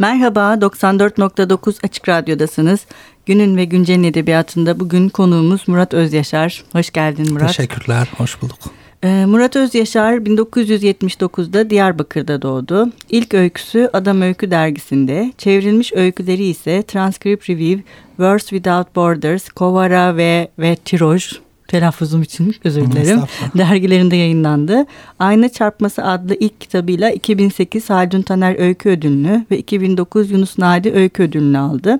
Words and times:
Merhaba, 0.00 0.54
94.9 0.54 1.86
Açık 1.86 2.08
Radyo'dasınız. 2.08 2.80
Günün 3.26 3.56
ve 3.56 3.64
Güncel'in 3.64 4.04
edebiyatında 4.04 4.80
bugün 4.80 5.08
konuğumuz 5.08 5.68
Murat 5.68 5.94
Özyaşar. 5.94 6.64
Hoş 6.72 6.90
geldin 6.90 7.32
Murat. 7.32 7.46
Teşekkürler, 7.46 8.08
hoş 8.16 8.42
bulduk. 8.42 8.58
Ee, 9.04 9.24
Murat 9.26 9.56
Özyaşar 9.56 10.14
1979'da 10.14 11.70
Diyarbakır'da 11.70 12.42
doğdu. 12.42 12.92
İlk 13.10 13.34
öyküsü 13.34 13.90
Adam 13.92 14.22
Öykü 14.22 14.50
dergisinde, 14.50 15.32
çevrilmiş 15.38 15.92
öyküleri 15.92 16.44
ise 16.44 16.82
Transcript 16.82 17.50
Review, 17.50 17.82
Words 18.08 18.48
Without 18.48 18.96
Borders, 18.96 19.48
Kovara 19.48 20.16
ve, 20.16 20.48
ve 20.58 20.76
Tiroj 20.76 21.32
telaffuzum 21.70 22.22
için 22.22 22.54
özür 22.64 22.90
dilerim. 22.90 23.20
Dergilerinde 23.58 24.16
yayınlandı. 24.16 24.86
Ayna 25.18 25.48
Çarpması 25.48 26.04
adlı 26.04 26.34
ilk 26.34 26.60
kitabıyla 26.60 27.10
2008 27.10 27.90
Haldun 27.90 28.22
Taner 28.22 28.58
Öykü 28.58 28.88
Ödülünü 28.88 29.46
ve 29.50 29.58
2009 29.58 30.30
Yunus 30.30 30.58
Nadi 30.58 30.92
Öykü 30.92 31.22
Ödülünü 31.22 31.58
aldı. 31.58 31.98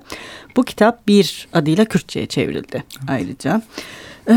Bu 0.55 0.63
kitap 0.63 1.07
bir 1.07 1.47
adıyla 1.53 1.85
Kürtçe'ye 1.85 2.25
çevrildi 2.25 2.83
ayrıca. 3.07 3.61
Ee, 4.29 4.33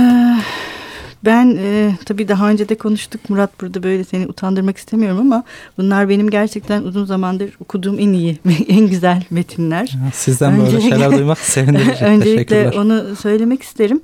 ben 1.24 1.58
e, 1.62 1.96
tabii 2.04 2.28
daha 2.28 2.50
önce 2.50 2.68
de 2.68 2.74
konuştuk 2.74 3.30
Murat 3.30 3.60
burada 3.60 3.82
böyle 3.82 4.04
seni 4.04 4.26
utandırmak 4.26 4.76
istemiyorum 4.76 5.20
ama 5.20 5.44
bunlar 5.78 6.08
benim 6.08 6.30
gerçekten 6.30 6.82
uzun 6.82 7.04
zamandır 7.04 7.50
okuduğum 7.60 7.98
en 7.98 8.12
iyi 8.12 8.38
en 8.68 8.88
güzel 8.88 9.22
metinler. 9.30 9.96
Sizden 10.12 10.60
böyle 10.60 10.80
şeyler 10.80 11.12
duymak 11.12 11.38
sevindirici. 11.54 12.04
Öncelikle 12.04 12.70
onu 12.70 13.16
söylemek 13.16 13.62
isterim. 13.62 14.00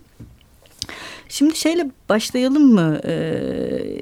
Şimdi 1.33 1.57
şeyle 1.57 1.91
başlayalım 2.09 2.75
mı 2.75 3.01
e, 3.05 3.15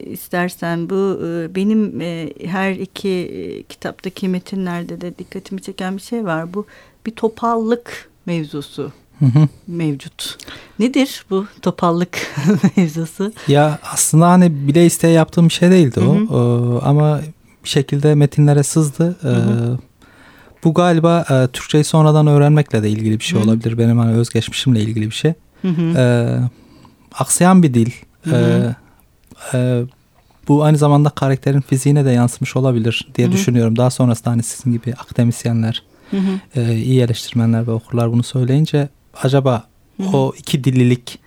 istersen 0.07 0.91
bu 0.91 1.21
e, 1.27 1.55
benim 1.55 2.01
e, 2.01 2.33
her 2.45 2.73
iki 2.73 3.09
e, 3.09 3.63
kitaptaki 3.63 4.29
metinlerde 4.29 5.01
de 5.01 5.19
dikkatimi 5.19 5.63
çeken 5.63 5.97
bir 5.97 6.03
şey 6.03 6.25
var. 6.25 6.55
Bu 6.55 6.67
bir 7.07 7.11
topallık 7.11 8.11
mevzusu 8.27 8.93
hı 9.19 9.25
hı. 9.27 9.49
mevcut. 9.67 10.39
Nedir 10.79 11.25
bu 11.31 11.47
topallık 11.63 12.35
mevzusu? 12.77 13.33
Ya 13.49 13.79
aslında 13.93 14.29
hani 14.29 14.69
bile 14.69 14.87
isteye 14.87 15.13
yaptığım 15.13 15.49
bir 15.49 15.55
şey 15.55 15.71
değildi 15.71 16.01
o. 16.01 16.15
Hı 16.15 16.19
hı. 16.19 16.25
Ee, 16.25 16.81
ama 16.85 17.21
bir 17.65 17.69
şekilde 17.69 18.15
metinlere 18.15 18.63
sızdı. 18.63 19.17
Ee, 19.25 19.27
hı 19.27 19.31
hı. 19.31 19.79
Bu 20.65 20.75
galiba 20.75 21.25
e, 21.31 21.49
Türkçeyi 21.53 21.85
sonradan 21.85 22.27
öğrenmekle 22.27 22.83
de 22.83 22.91
ilgili 22.91 23.19
bir 23.19 23.25
şey 23.25 23.41
hı. 23.41 23.45
olabilir. 23.45 23.79
Benim 23.79 23.99
hani 23.99 24.17
özgeçmişimle 24.17 24.81
ilgili 24.81 25.07
bir 25.07 25.15
şey. 25.15 25.33
Hı 25.63 25.69
hı. 25.69 25.99
Ee, 25.99 26.39
aksayan 27.19 27.63
bir 27.63 27.75
dil. 27.75 27.91
Hı 28.23 28.31
hı. 28.31 28.75
Ee, 29.55 29.59
e, 29.59 29.83
bu 30.49 30.65
aynı 30.65 30.79
zamanda 30.79 31.11
karakterin 31.11 31.61
fiziğine 31.61 32.05
de 32.05 32.11
yansımış 32.11 32.57
olabilir 32.57 33.09
diye 33.15 33.27
hı 33.27 33.31
hı. 33.31 33.35
düşünüyorum. 33.35 33.77
Daha 33.77 33.91
sonrasında 33.91 34.31
hani 34.31 34.43
sizin 34.43 34.73
gibi 34.73 34.95
akademisyenler, 34.95 35.83
hı 36.11 36.17
hı. 36.17 36.61
E, 36.61 36.75
iyi 36.75 37.01
eleştirmenler 37.01 37.67
ve 37.67 37.71
okurlar 37.71 38.13
bunu 38.13 38.23
söyleyince 38.23 38.89
acaba 39.23 39.65
hı 39.97 40.03
hı. 40.03 40.17
o 40.17 40.33
iki 40.39 40.65
dillilik. 40.65 41.19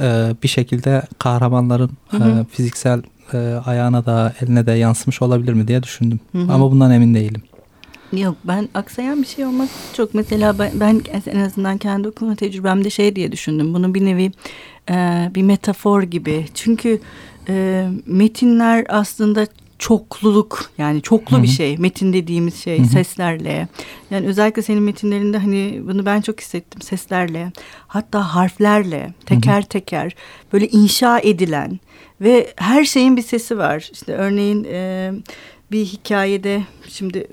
E, 0.00 0.34
bir 0.42 0.48
şekilde 0.48 1.02
kahramanların. 1.18 1.90
E, 2.12 2.44
fiziksel 2.50 3.02
e, 3.32 3.38
ayağına 3.66 4.06
da 4.06 4.34
eline 4.40 4.66
de 4.66 4.72
yansımış 4.72 5.22
olabilir 5.22 5.52
mi 5.52 5.68
diye 5.68 5.82
düşündüm. 5.82 6.20
Hı 6.32 6.38
hı. 6.38 6.52
Ama 6.52 6.70
bundan 6.70 6.90
emin 6.90 7.14
değilim. 7.14 7.42
Yok 8.12 8.36
ben 8.44 8.68
aksayan 8.74 9.22
bir 9.22 9.26
şey 9.26 9.44
olmak 9.44 9.68
çok 9.96 10.14
mesela 10.14 10.58
ben, 10.58 10.70
ben 10.74 11.02
en 11.26 11.40
azından 11.40 11.78
kendi 11.78 12.08
okuma 12.08 12.36
tecrübemde 12.36 12.90
şey 12.90 13.16
diye 13.16 13.32
düşündüm. 13.32 13.74
Bunu 13.74 13.94
bir 13.94 14.04
nevi 14.04 14.32
e, 14.90 15.30
bir 15.34 15.42
metafor 15.42 16.02
gibi. 16.02 16.46
Çünkü 16.54 17.00
e, 17.48 17.86
metinler 18.06 18.86
aslında 18.88 19.46
çokluluk 19.82 20.70
yani 20.78 21.02
çoklu 21.02 21.36
Hı-hı. 21.36 21.42
bir 21.42 21.48
şey 21.48 21.76
metin 21.76 22.12
dediğimiz 22.12 22.62
şey 22.64 22.78
Hı-hı. 22.78 22.86
seslerle 22.86 23.68
yani 24.10 24.26
özellikle 24.26 24.62
senin 24.62 24.82
metinlerinde 24.82 25.38
hani 25.38 25.82
bunu 25.86 26.06
ben 26.06 26.20
çok 26.20 26.40
hissettim 26.40 26.82
seslerle 26.82 27.52
hatta 27.86 28.34
harflerle 28.34 29.14
teker 29.26 29.60
Hı-hı. 29.60 29.68
teker 29.68 30.16
böyle 30.52 30.68
inşa 30.68 31.18
edilen 31.18 31.80
ve 32.20 32.52
her 32.56 32.84
şeyin 32.84 33.16
bir 33.16 33.22
sesi 33.22 33.58
var 33.58 33.90
işte 33.92 34.12
örneğin 34.12 34.64
e, 34.64 35.12
bir 35.72 35.84
hikayede 35.84 36.62
şimdi 36.88 37.26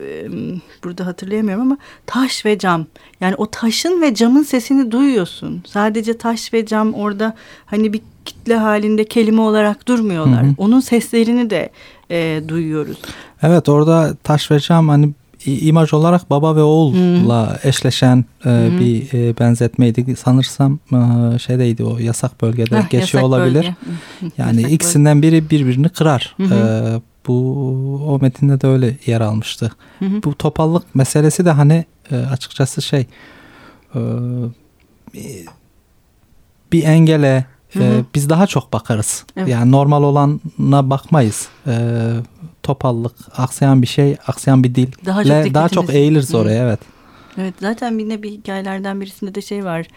burada 0.83 1.05
hatırlayamıyorum 1.05 1.63
ama 1.63 1.77
taş 2.05 2.45
ve 2.45 2.57
cam 2.57 2.85
yani 3.22 3.35
o 3.35 3.45
taşın 3.51 4.01
ve 4.01 4.16
camın 4.16 4.44
sesini 4.44 4.91
duyuyorsun. 4.91 5.63
Sadece 5.67 6.17
taş 6.17 6.53
ve 6.53 6.66
cam 6.66 6.94
orada 6.94 7.35
hani 7.66 7.94
bir 7.94 8.01
kitle 8.25 8.55
halinde 8.55 9.05
kelime 9.05 9.41
olarak 9.41 9.88
durmuyorlar. 9.88 10.44
Hı 10.44 10.47
hı. 10.47 10.53
Onun 10.57 10.79
seslerini 10.79 11.50
de 11.50 11.69
e, 12.11 12.41
duyuyoruz. 12.47 12.97
Evet 13.41 13.69
orada 13.69 14.16
taş 14.23 14.51
ve 14.51 14.59
cam 14.59 14.89
hani 14.89 15.09
imaj 15.45 15.94
olarak 15.94 16.29
baba 16.29 16.56
ve 16.56 16.61
oğulla 16.61 17.53
hı 17.53 17.67
eşleşen 17.67 18.25
e, 18.45 18.50
hı 18.50 18.79
bir 18.79 19.13
e, 19.13 19.38
benzetmeydi. 19.39 20.16
Sanırsam 20.16 20.79
e, 20.91 21.39
şeydeydi 21.39 21.83
o 21.83 21.97
yasak 21.97 22.41
bölgede 22.41 22.77
Heh, 22.77 22.89
geçiyor 22.89 23.01
yasak 23.01 23.23
olabilir. 23.23 23.56
Bölge. 23.56 24.33
Yani 24.38 24.61
yasak 24.61 24.71
ikisinden 24.71 25.21
biri 25.21 25.50
birbirini 25.50 25.89
kırar. 25.89 26.35
Hı. 26.38 26.44
E, 26.44 26.59
bu 27.28 27.34
o 28.07 28.19
metinde 28.19 28.62
de 28.62 28.68
öyle 28.68 28.97
yer 29.06 29.22
almıştı. 29.22 29.72
Hı 30.00 30.06
hı. 30.06 30.24
Bu 30.24 30.35
topallık 30.35 30.96
meselesi 30.96 31.46
de 31.46 31.52
hani 31.52 31.85
e, 32.12 32.16
açıkçası 32.16 32.81
şey 32.81 33.06
e, 33.96 34.00
bir 36.72 36.84
engele 36.84 37.46
hı 37.74 37.80
hı. 37.80 37.84
E, 37.84 38.03
biz 38.16 38.30
daha 38.30 38.47
çok 38.47 38.74
bakarız. 38.74 39.25
Evet. 39.38 39.50
Yani 39.50 39.72
normal 39.72 40.03
olana 40.03 40.90
bakmayız. 40.90 41.50
E, 41.68 41.75
topallık, 42.63 43.16
aksayan 43.38 43.81
bir 43.81 43.88
şey, 43.88 44.18
aksayan 44.28 44.63
bir 44.63 44.75
dil. 44.75 44.91
Daha 45.06 45.24
çok, 45.24 45.53
daha 45.53 45.69
çok 45.69 45.90
eğiliriz 45.90 46.34
hı. 46.34 46.38
oraya 46.38 46.63
evet. 46.63 46.80
Evet 47.38 47.53
zaten 47.59 47.97
bir 47.97 48.09
ne 48.09 48.24
bir 48.24 48.31
hikayelerden 48.31 49.01
birisinde 49.01 49.36
de 49.36 49.41
şey 49.41 49.66
var. 49.66 49.88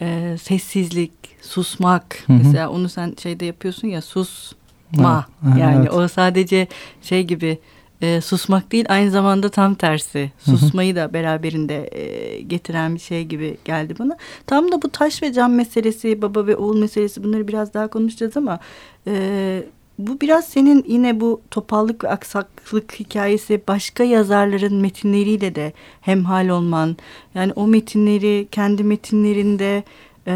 E, 0.00 0.36
sessizlik, 0.42 1.12
susmak. 1.42 2.24
Hı 2.26 2.32
hı. 2.32 2.36
Mesela 2.36 2.70
onu 2.70 2.88
sen 2.88 3.14
şeyde 3.22 3.44
yapıyorsun 3.44 3.88
ya 3.88 4.02
sus 4.02 4.52
ma. 4.96 5.26
Yani 5.58 5.86
evet. 5.86 5.92
o 5.92 6.08
sadece 6.08 6.66
şey 7.02 7.22
gibi 7.24 7.58
e, 8.02 8.20
susmak 8.20 8.72
değil 8.72 8.84
aynı 8.88 9.10
zamanda 9.10 9.48
tam 9.48 9.74
tersi. 9.74 10.32
Susmayı 10.38 10.96
da 10.96 11.12
beraberinde 11.12 11.88
e, 11.92 12.40
getiren 12.40 12.94
bir 12.94 13.00
şey 13.00 13.24
gibi 13.24 13.56
geldi 13.64 13.94
bana. 13.98 14.16
Tam 14.46 14.72
da 14.72 14.82
bu 14.82 14.90
taş 14.90 15.22
ve 15.22 15.32
cam 15.32 15.54
meselesi, 15.54 16.22
baba 16.22 16.46
ve 16.46 16.56
oğul 16.56 16.78
meselesi 16.78 17.24
bunları 17.24 17.48
biraz 17.48 17.74
daha 17.74 17.88
konuşacağız 17.88 18.36
ama 18.36 18.58
e, 19.06 19.62
bu 19.98 20.20
biraz 20.20 20.44
senin 20.44 20.84
yine 20.88 21.20
bu 21.20 21.40
topallık 21.50 22.04
ve 22.04 22.08
aksaklık 22.08 23.00
hikayesi 23.00 23.60
başka 23.68 24.04
yazarların 24.04 24.74
metinleriyle 24.74 25.54
de 25.54 25.72
hemhal 26.00 26.48
olman. 26.48 26.96
Yani 27.34 27.52
o 27.52 27.66
metinleri 27.66 28.48
kendi 28.50 28.84
metinlerinde 28.84 29.84
e, 30.26 30.34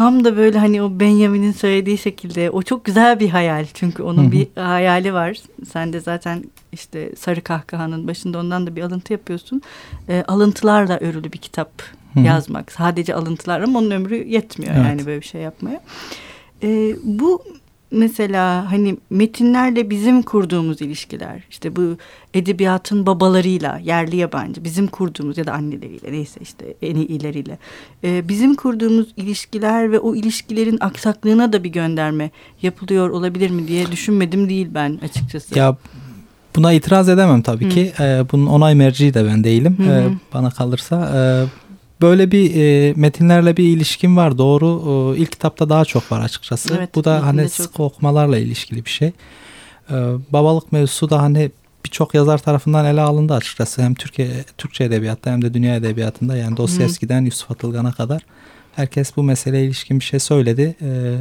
tam 0.00 0.24
da 0.24 0.36
böyle 0.36 0.58
hani 0.58 0.82
o 0.82 1.00
Benjamin'in 1.00 1.52
söylediği 1.52 1.98
şekilde 1.98 2.50
o 2.50 2.62
çok 2.62 2.84
güzel 2.84 3.20
bir 3.20 3.28
hayal. 3.28 3.66
Çünkü 3.74 4.02
onun 4.02 4.32
bir 4.32 4.46
hayali 4.54 5.14
var. 5.14 5.36
Sen 5.72 5.92
de 5.92 6.00
zaten 6.00 6.44
işte 6.72 7.12
Sarı 7.16 7.40
Kahkahanın 7.40 8.08
başında 8.08 8.38
ondan 8.38 8.66
da 8.66 8.76
bir 8.76 8.82
alıntı 8.82 9.12
yapıyorsun. 9.12 9.62
E, 10.08 10.24
alıntılarla 10.28 10.98
örülü 10.98 11.32
bir 11.32 11.38
kitap 11.38 11.82
Hı-hı. 12.14 12.24
yazmak. 12.24 12.72
Sadece 12.72 13.14
alıntılar 13.14 13.60
ama 13.60 13.78
onun 13.78 13.90
ömrü 13.90 14.28
yetmiyor 14.28 14.74
evet. 14.74 14.86
yani 14.86 15.06
böyle 15.06 15.20
bir 15.20 15.26
şey 15.26 15.40
yapmaya. 15.40 15.80
E, 16.62 16.96
bu 17.02 17.42
mesela 17.90 18.72
hani 18.72 18.96
metinlerle 19.10 19.90
bizim 19.90 20.22
kurduğumuz 20.22 20.82
ilişkiler 20.82 21.42
işte 21.50 21.76
bu 21.76 21.96
edebiyatın 22.34 23.06
babalarıyla 23.06 23.78
yerli 23.78 24.16
yabancı 24.16 24.64
bizim 24.64 24.86
kurduğumuz 24.86 25.38
ya 25.38 25.46
da 25.46 25.52
anneleriyle 25.52 26.12
neyse 26.12 26.40
işte 26.42 26.74
en 26.82 26.96
iyileriyle 26.96 27.58
e, 28.04 28.28
bizim 28.28 28.54
kurduğumuz 28.54 29.06
ilişkiler 29.16 29.92
ve 29.92 29.98
o 29.98 30.14
ilişkilerin 30.14 30.78
aksaklığına 30.80 31.52
da 31.52 31.64
bir 31.64 31.68
gönderme 31.72 32.30
yapılıyor 32.62 33.10
olabilir 33.10 33.50
mi 33.50 33.68
diye 33.68 33.92
düşünmedim 33.92 34.48
değil 34.48 34.68
ben 34.74 34.98
açıkçası. 35.04 35.58
Ya 35.58 35.76
buna 36.56 36.72
itiraz 36.72 37.08
edemem 37.08 37.42
tabii 37.42 37.64
Hı. 37.64 37.68
ki. 37.68 37.92
Ee, 38.00 38.24
bunun 38.32 38.46
onay 38.46 38.74
merci 38.74 39.14
de 39.14 39.24
ben 39.24 39.44
değilim. 39.44 39.76
Hı 39.78 39.82
Ee, 39.82 40.04
bana 40.34 40.50
kalırsa. 40.50 41.12
Ee, 41.14 41.69
böyle 42.02 42.30
bir 42.30 42.54
e, 42.54 42.92
metinlerle 42.96 43.56
bir 43.56 43.64
ilişkim 43.64 44.16
var. 44.16 44.38
Doğru. 44.38 44.82
E, 45.14 45.18
ilk 45.18 45.32
kitapta 45.32 45.68
daha 45.68 45.84
çok 45.84 46.12
var 46.12 46.20
açıkçası. 46.20 46.74
Evet, 46.78 46.94
Bu 46.94 47.04
da 47.04 47.26
hani 47.26 47.48
sık 47.48 47.74
çok... 47.74 47.80
okumalarla 47.80 48.38
ilişkili 48.38 48.84
bir 48.84 48.90
şey. 48.90 49.08
E, 49.90 49.94
babalık 50.30 50.72
mevzusu 50.72 51.10
da 51.10 51.22
hani 51.22 51.50
birçok 51.84 52.14
yazar 52.14 52.38
tarafından 52.38 52.84
ele 52.84 53.00
alındı 53.00 53.34
açıkçası. 53.34 53.82
Hem 53.82 53.94
Türkiye 53.94 54.28
Türkçe 54.58 54.84
edebiyatta 54.84 55.30
hem 55.30 55.42
de 55.42 55.54
dünya 55.54 55.76
edebiyatında 55.76 56.36
yani 56.36 56.56
Dostoyevski'den 56.56 57.24
Yusuf 57.24 57.50
Atılgan'a 57.50 57.92
kadar 57.92 58.22
herkes 58.76 59.16
bu 59.16 59.22
meseleye 59.22 59.64
ilişkin 59.64 60.00
bir 60.00 60.04
şey 60.04 60.20
söyledi. 60.20 60.76
E, 60.82 61.18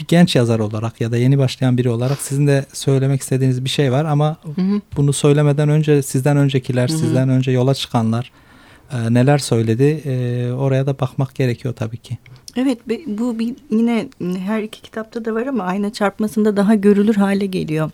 bir 0.00 0.06
genç 0.08 0.36
yazar 0.36 0.58
olarak 0.58 1.00
ya 1.00 1.12
da 1.12 1.16
yeni 1.16 1.38
başlayan 1.38 1.78
biri 1.78 1.90
olarak 1.90 2.18
sizin 2.18 2.46
de 2.46 2.66
söylemek 2.72 3.22
istediğiniz 3.22 3.64
bir 3.64 3.70
şey 3.70 3.92
var 3.92 4.04
ama 4.04 4.36
hı 4.42 4.62
hı. 4.62 4.80
bunu 4.96 5.12
söylemeden 5.12 5.68
önce 5.68 6.02
sizden 6.02 6.36
öncekiler, 6.36 6.88
hı 6.88 6.92
hı. 6.92 6.98
sizden 6.98 7.28
önce 7.28 7.50
yola 7.50 7.74
çıkanlar 7.74 8.32
e, 8.92 9.14
neler 9.14 9.38
söyledi 9.38 10.02
e, 10.04 10.52
oraya 10.52 10.86
da 10.86 10.98
bakmak 10.98 11.34
gerekiyor 11.34 11.74
tabii 11.74 11.96
ki. 11.96 12.18
Evet 12.56 12.78
bu 13.06 13.38
bir, 13.38 13.54
yine 13.70 14.08
her 14.20 14.62
iki 14.62 14.82
kitapta 14.82 15.24
da 15.24 15.34
var 15.34 15.46
ama 15.46 15.64
ayna 15.64 15.92
çarpmasında 15.92 16.56
daha 16.56 16.74
görülür 16.74 17.14
hale 17.14 17.46
geliyor. 17.46 17.90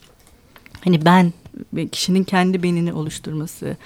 Hani 0.85 1.05
ben 1.05 1.33
kişinin 1.93 2.25
kendi 2.25 2.63
benini 2.63 2.93
oluşturması. 2.93 3.77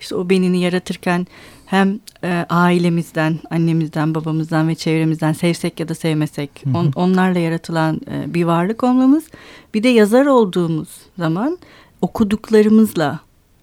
İşte 0.00 0.14
o 0.14 0.30
benini 0.30 0.60
yaratırken 0.60 1.26
hem 1.66 2.00
e, 2.24 2.46
ailemizden, 2.48 3.38
annemizden, 3.50 4.14
babamızdan 4.14 4.68
ve 4.68 4.74
çevremizden 4.74 5.32
sevsek 5.32 5.80
ya 5.80 5.88
da 5.88 5.94
sevmesek 5.94 6.64
On, 6.74 6.92
onlarla 6.94 7.38
yaratılan 7.38 8.00
e, 8.10 8.34
bir 8.34 8.44
varlık 8.44 8.84
olmamız. 8.84 9.24
Bir 9.74 9.82
de 9.82 9.88
yazar 9.88 10.26
olduğumuz 10.26 10.88
zaman 11.18 11.58
okuduklarımızla 12.02 13.20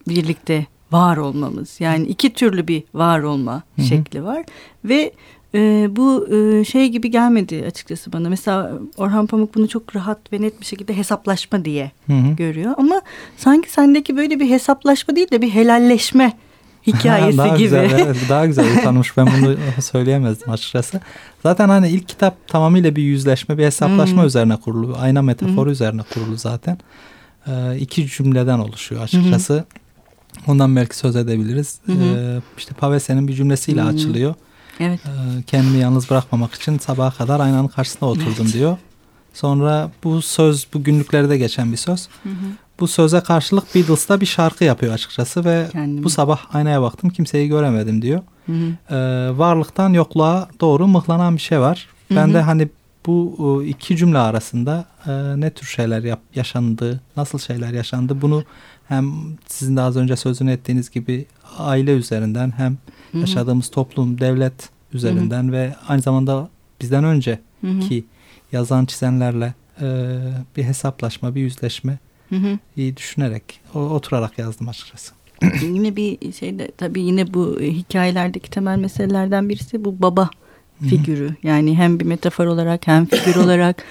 birlikte 0.07 0.65
var 0.91 1.17
olmamız. 1.17 1.81
Yani 1.81 2.07
iki 2.07 2.33
türlü 2.33 2.67
bir 2.67 2.83
var 2.93 3.19
olma 3.19 3.63
hı 3.75 3.81
hı. 3.81 3.85
şekli 3.85 4.23
var 4.23 4.43
ve 4.85 5.11
e, 5.55 5.87
bu 5.95 6.27
e, 6.33 6.65
şey 6.65 6.89
gibi 6.89 7.11
gelmedi 7.11 7.63
açıkçası 7.67 8.13
bana. 8.13 8.29
Mesela 8.29 8.71
Orhan 8.97 9.27
Pamuk 9.27 9.55
bunu 9.55 9.67
çok 9.67 9.95
rahat 9.95 10.33
ve 10.33 10.41
net 10.41 10.61
bir 10.61 10.65
şekilde 10.65 10.97
hesaplaşma 10.97 11.65
diye 11.65 11.91
hı 12.07 12.13
hı. 12.13 12.35
görüyor. 12.35 12.73
Ama 12.77 13.01
sanki 13.37 13.71
sendeki 13.71 14.17
böyle 14.17 14.39
bir 14.39 14.49
hesaplaşma 14.49 15.15
değil 15.15 15.31
de 15.31 15.41
bir 15.41 15.49
helalleşme 15.49 16.33
hikayesi 16.87 17.37
daha 17.37 17.47
gibi. 17.47 17.63
Güzel, 17.63 17.99
evet, 17.99 18.17
daha 18.29 18.45
güzel 18.45 18.83
tanımış. 18.83 19.17
Ben 19.17 19.27
bunu 19.27 19.55
söyleyemezdim 19.81 20.51
açıkçası. 20.51 21.01
Zaten 21.43 21.69
hani 21.69 21.89
ilk 21.89 22.07
kitap 22.07 22.47
tamamıyla 22.47 22.95
bir 22.95 23.03
yüzleşme, 23.03 23.57
bir 23.57 23.65
hesaplaşma 23.65 24.21
hmm. 24.21 24.27
üzerine 24.27 24.55
kurulu. 24.55 24.97
Ayna 24.99 25.21
metaforu 25.21 25.65
hmm. 25.65 25.71
üzerine 25.71 26.01
kurulu 26.13 26.37
zaten. 26.37 26.77
Ee, 27.47 27.77
iki 27.79 28.07
cümleden 28.07 28.59
oluşuyor 28.59 29.03
açıkçası. 29.03 29.53
Hmm. 29.53 29.86
Ondan 30.47 30.75
belki 30.75 30.97
söz 30.97 31.15
edebiliriz. 31.15 31.79
Hmm. 31.85 32.01
Ee, 32.01 32.41
işte 32.57 32.73
Pavese'nin 32.73 33.27
bir 33.27 33.33
cümlesiyle 33.33 33.81
hmm. 33.81 33.89
açılıyor. 33.89 34.35
Evet. 34.79 34.99
Ee, 35.05 35.43
kendimi 35.47 35.77
yalnız 35.77 36.09
bırakmamak 36.09 36.53
için 36.53 36.77
sabaha 36.77 37.17
kadar 37.17 37.39
aynanın 37.39 37.67
karşısında 37.67 38.05
oturdum 38.05 38.33
evet. 38.41 38.53
diyor. 38.53 38.77
Sonra 39.33 39.91
bu 40.03 40.21
söz 40.21 40.67
bu 40.73 40.83
günlüklerde 40.83 41.37
geçen 41.37 41.71
bir 41.71 41.77
söz. 41.77 42.07
Hı 42.23 42.29
hı. 42.29 42.33
Bu 42.79 42.87
söze 42.87 43.19
karşılık 43.19 43.75
Beatles'ta 43.75 44.21
bir 44.21 44.25
şarkı 44.25 44.63
yapıyor 44.63 44.93
açıkçası 44.93 45.45
ve 45.45 45.67
Kendimi. 45.71 46.03
bu 46.03 46.09
sabah 46.09 46.55
aynaya 46.55 46.81
baktım 46.81 47.09
kimseyi 47.09 47.47
göremedim 47.47 48.01
diyor. 48.01 48.21
Hı 48.45 48.51
hı. 48.51 48.95
Ee, 48.95 49.37
varlıktan 49.37 49.93
yokluğa 49.93 50.47
doğru 50.61 50.87
mıhlanan 50.87 51.35
bir 51.35 51.41
şey 51.41 51.59
var. 51.59 51.87
Hı 52.07 52.13
hı. 52.13 52.17
Ben 52.17 52.33
de 52.33 52.41
hani 52.41 52.67
bu 53.05 53.63
iki 53.67 53.97
cümle 53.97 54.17
arasında 54.17 54.85
e, 55.07 55.11
ne 55.41 55.49
tür 55.49 55.67
şeyler 55.67 56.03
yap, 56.03 56.19
yaşandı, 56.35 57.01
nasıl 57.17 57.39
şeyler 57.39 57.73
yaşandı 57.73 58.21
bunu 58.21 58.43
hem 58.87 59.13
sizin 59.47 59.77
de 59.77 59.81
az 59.81 59.97
önce 59.97 60.15
sözünü 60.15 60.51
ettiğiniz 60.51 60.89
gibi 60.89 61.25
aile 61.57 61.93
üzerinden 61.93 62.53
hem 62.57 62.77
Hı-hı. 63.11 63.21
yaşadığımız 63.21 63.69
toplum, 63.69 64.19
devlet 64.19 64.69
üzerinden 64.93 65.43
Hı-hı. 65.43 65.51
ve 65.51 65.75
aynı 65.87 66.01
zamanda 66.01 66.49
bizden 66.81 67.03
önceki 67.03 67.41
Hı-hı. 67.61 68.03
yazan 68.51 68.85
çizenlerle 68.85 69.53
e, 69.81 70.17
bir 70.57 70.63
hesaplaşma, 70.63 71.35
bir 71.35 71.41
yüzleşme 71.41 71.97
Hı-hı. 72.29 72.59
iyi 72.75 72.97
düşünerek, 72.97 73.59
o, 73.73 73.79
oturarak 73.79 74.37
yazdım 74.37 74.69
açıkçası. 74.69 75.13
yine 75.61 75.95
bir 75.95 76.31
şeyde 76.33 76.71
tabii 76.77 77.01
yine 77.01 77.33
bu 77.33 77.59
hikayelerdeki 77.59 78.49
temel 78.49 78.77
meselelerden 78.77 79.49
birisi 79.49 79.85
bu 79.85 80.01
baba 80.01 80.29
figürü. 80.89 81.27
Hı-hı. 81.27 81.35
Yani 81.43 81.77
hem 81.77 81.99
bir 81.99 82.05
metafor 82.05 82.45
olarak 82.45 82.87
hem 82.87 83.05
figür 83.05 83.35
olarak 83.43 83.83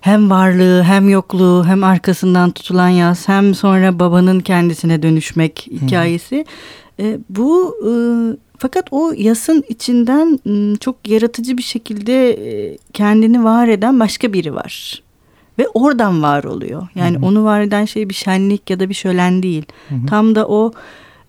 hem 0.00 0.30
varlığı 0.30 0.82
hem 0.82 1.08
yokluğu 1.08 1.64
hem 1.66 1.84
arkasından 1.84 2.50
tutulan 2.50 2.88
yaz 2.88 3.28
hem 3.28 3.54
sonra 3.54 3.98
babanın 3.98 4.40
kendisine 4.40 5.02
dönüşmek 5.02 5.68
hikayesi. 5.70 6.44
E, 7.00 7.18
bu 7.28 7.76
e, 7.86 7.92
fakat 8.58 8.86
o 8.90 9.12
yasın 9.16 9.64
içinden 9.68 10.38
çok 10.80 11.08
yaratıcı 11.08 11.58
bir 11.58 11.62
şekilde 11.62 12.30
e, 12.30 12.78
kendini 12.92 13.44
var 13.44 13.68
eden 13.68 14.00
başka 14.00 14.32
biri 14.32 14.54
var. 14.54 15.02
Ve 15.58 15.68
oradan 15.74 16.22
var 16.22 16.44
oluyor. 16.44 16.88
Yani 16.94 17.16
hı 17.16 17.20
hı. 17.20 17.26
onu 17.26 17.44
var 17.44 17.60
eden 17.60 17.84
şey 17.84 18.08
bir 18.08 18.14
şenlik 18.14 18.70
ya 18.70 18.80
da 18.80 18.88
bir 18.88 18.94
şölen 18.94 19.42
değil. 19.42 19.64
Hı 19.88 19.94
hı. 19.94 20.06
Tam 20.06 20.34
da 20.34 20.48
o 20.48 20.72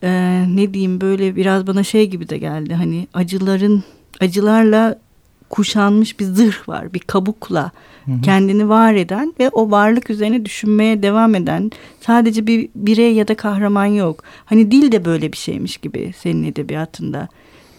e, 0.03 0.09
ne 0.55 0.73
diyeyim 0.73 1.01
böyle 1.01 1.35
biraz 1.35 1.67
bana 1.67 1.83
şey 1.83 2.09
gibi 2.09 2.29
de 2.29 2.37
geldi. 2.37 2.73
Hani 2.73 3.07
acıların 3.13 3.83
acılarla 4.19 4.99
kuşanmış 5.51 6.19
bir 6.19 6.25
zırh 6.25 6.69
var. 6.69 6.93
Bir 6.93 6.99
kabukla 6.99 7.71
hı 8.05 8.11
hı. 8.11 8.21
kendini 8.21 8.69
var 8.69 8.93
eden 8.93 9.33
ve 9.39 9.49
o 9.49 9.71
varlık 9.71 10.09
üzerine 10.09 10.45
düşünmeye 10.45 11.03
devam 11.03 11.35
eden 11.35 11.71
sadece 12.01 12.47
bir 12.47 12.69
birey 12.75 13.13
ya 13.13 13.27
da 13.27 13.35
kahraman 13.35 13.85
yok. 13.85 14.23
Hani 14.45 14.71
dil 14.71 14.91
de 14.91 15.05
böyle 15.05 15.31
bir 15.31 15.37
şeymiş 15.37 15.77
gibi 15.77 16.13
senin 16.17 16.43
edebiyatında. 16.43 17.27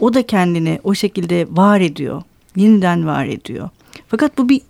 O 0.00 0.14
da 0.14 0.22
kendini 0.22 0.80
o 0.84 0.94
şekilde 0.94 1.46
var 1.50 1.80
ediyor. 1.80 2.22
Yeniden 2.56 3.06
var 3.06 3.26
ediyor. 3.26 3.68
Fakat 4.08 4.38
bu 4.38 4.48
bir 4.48 4.60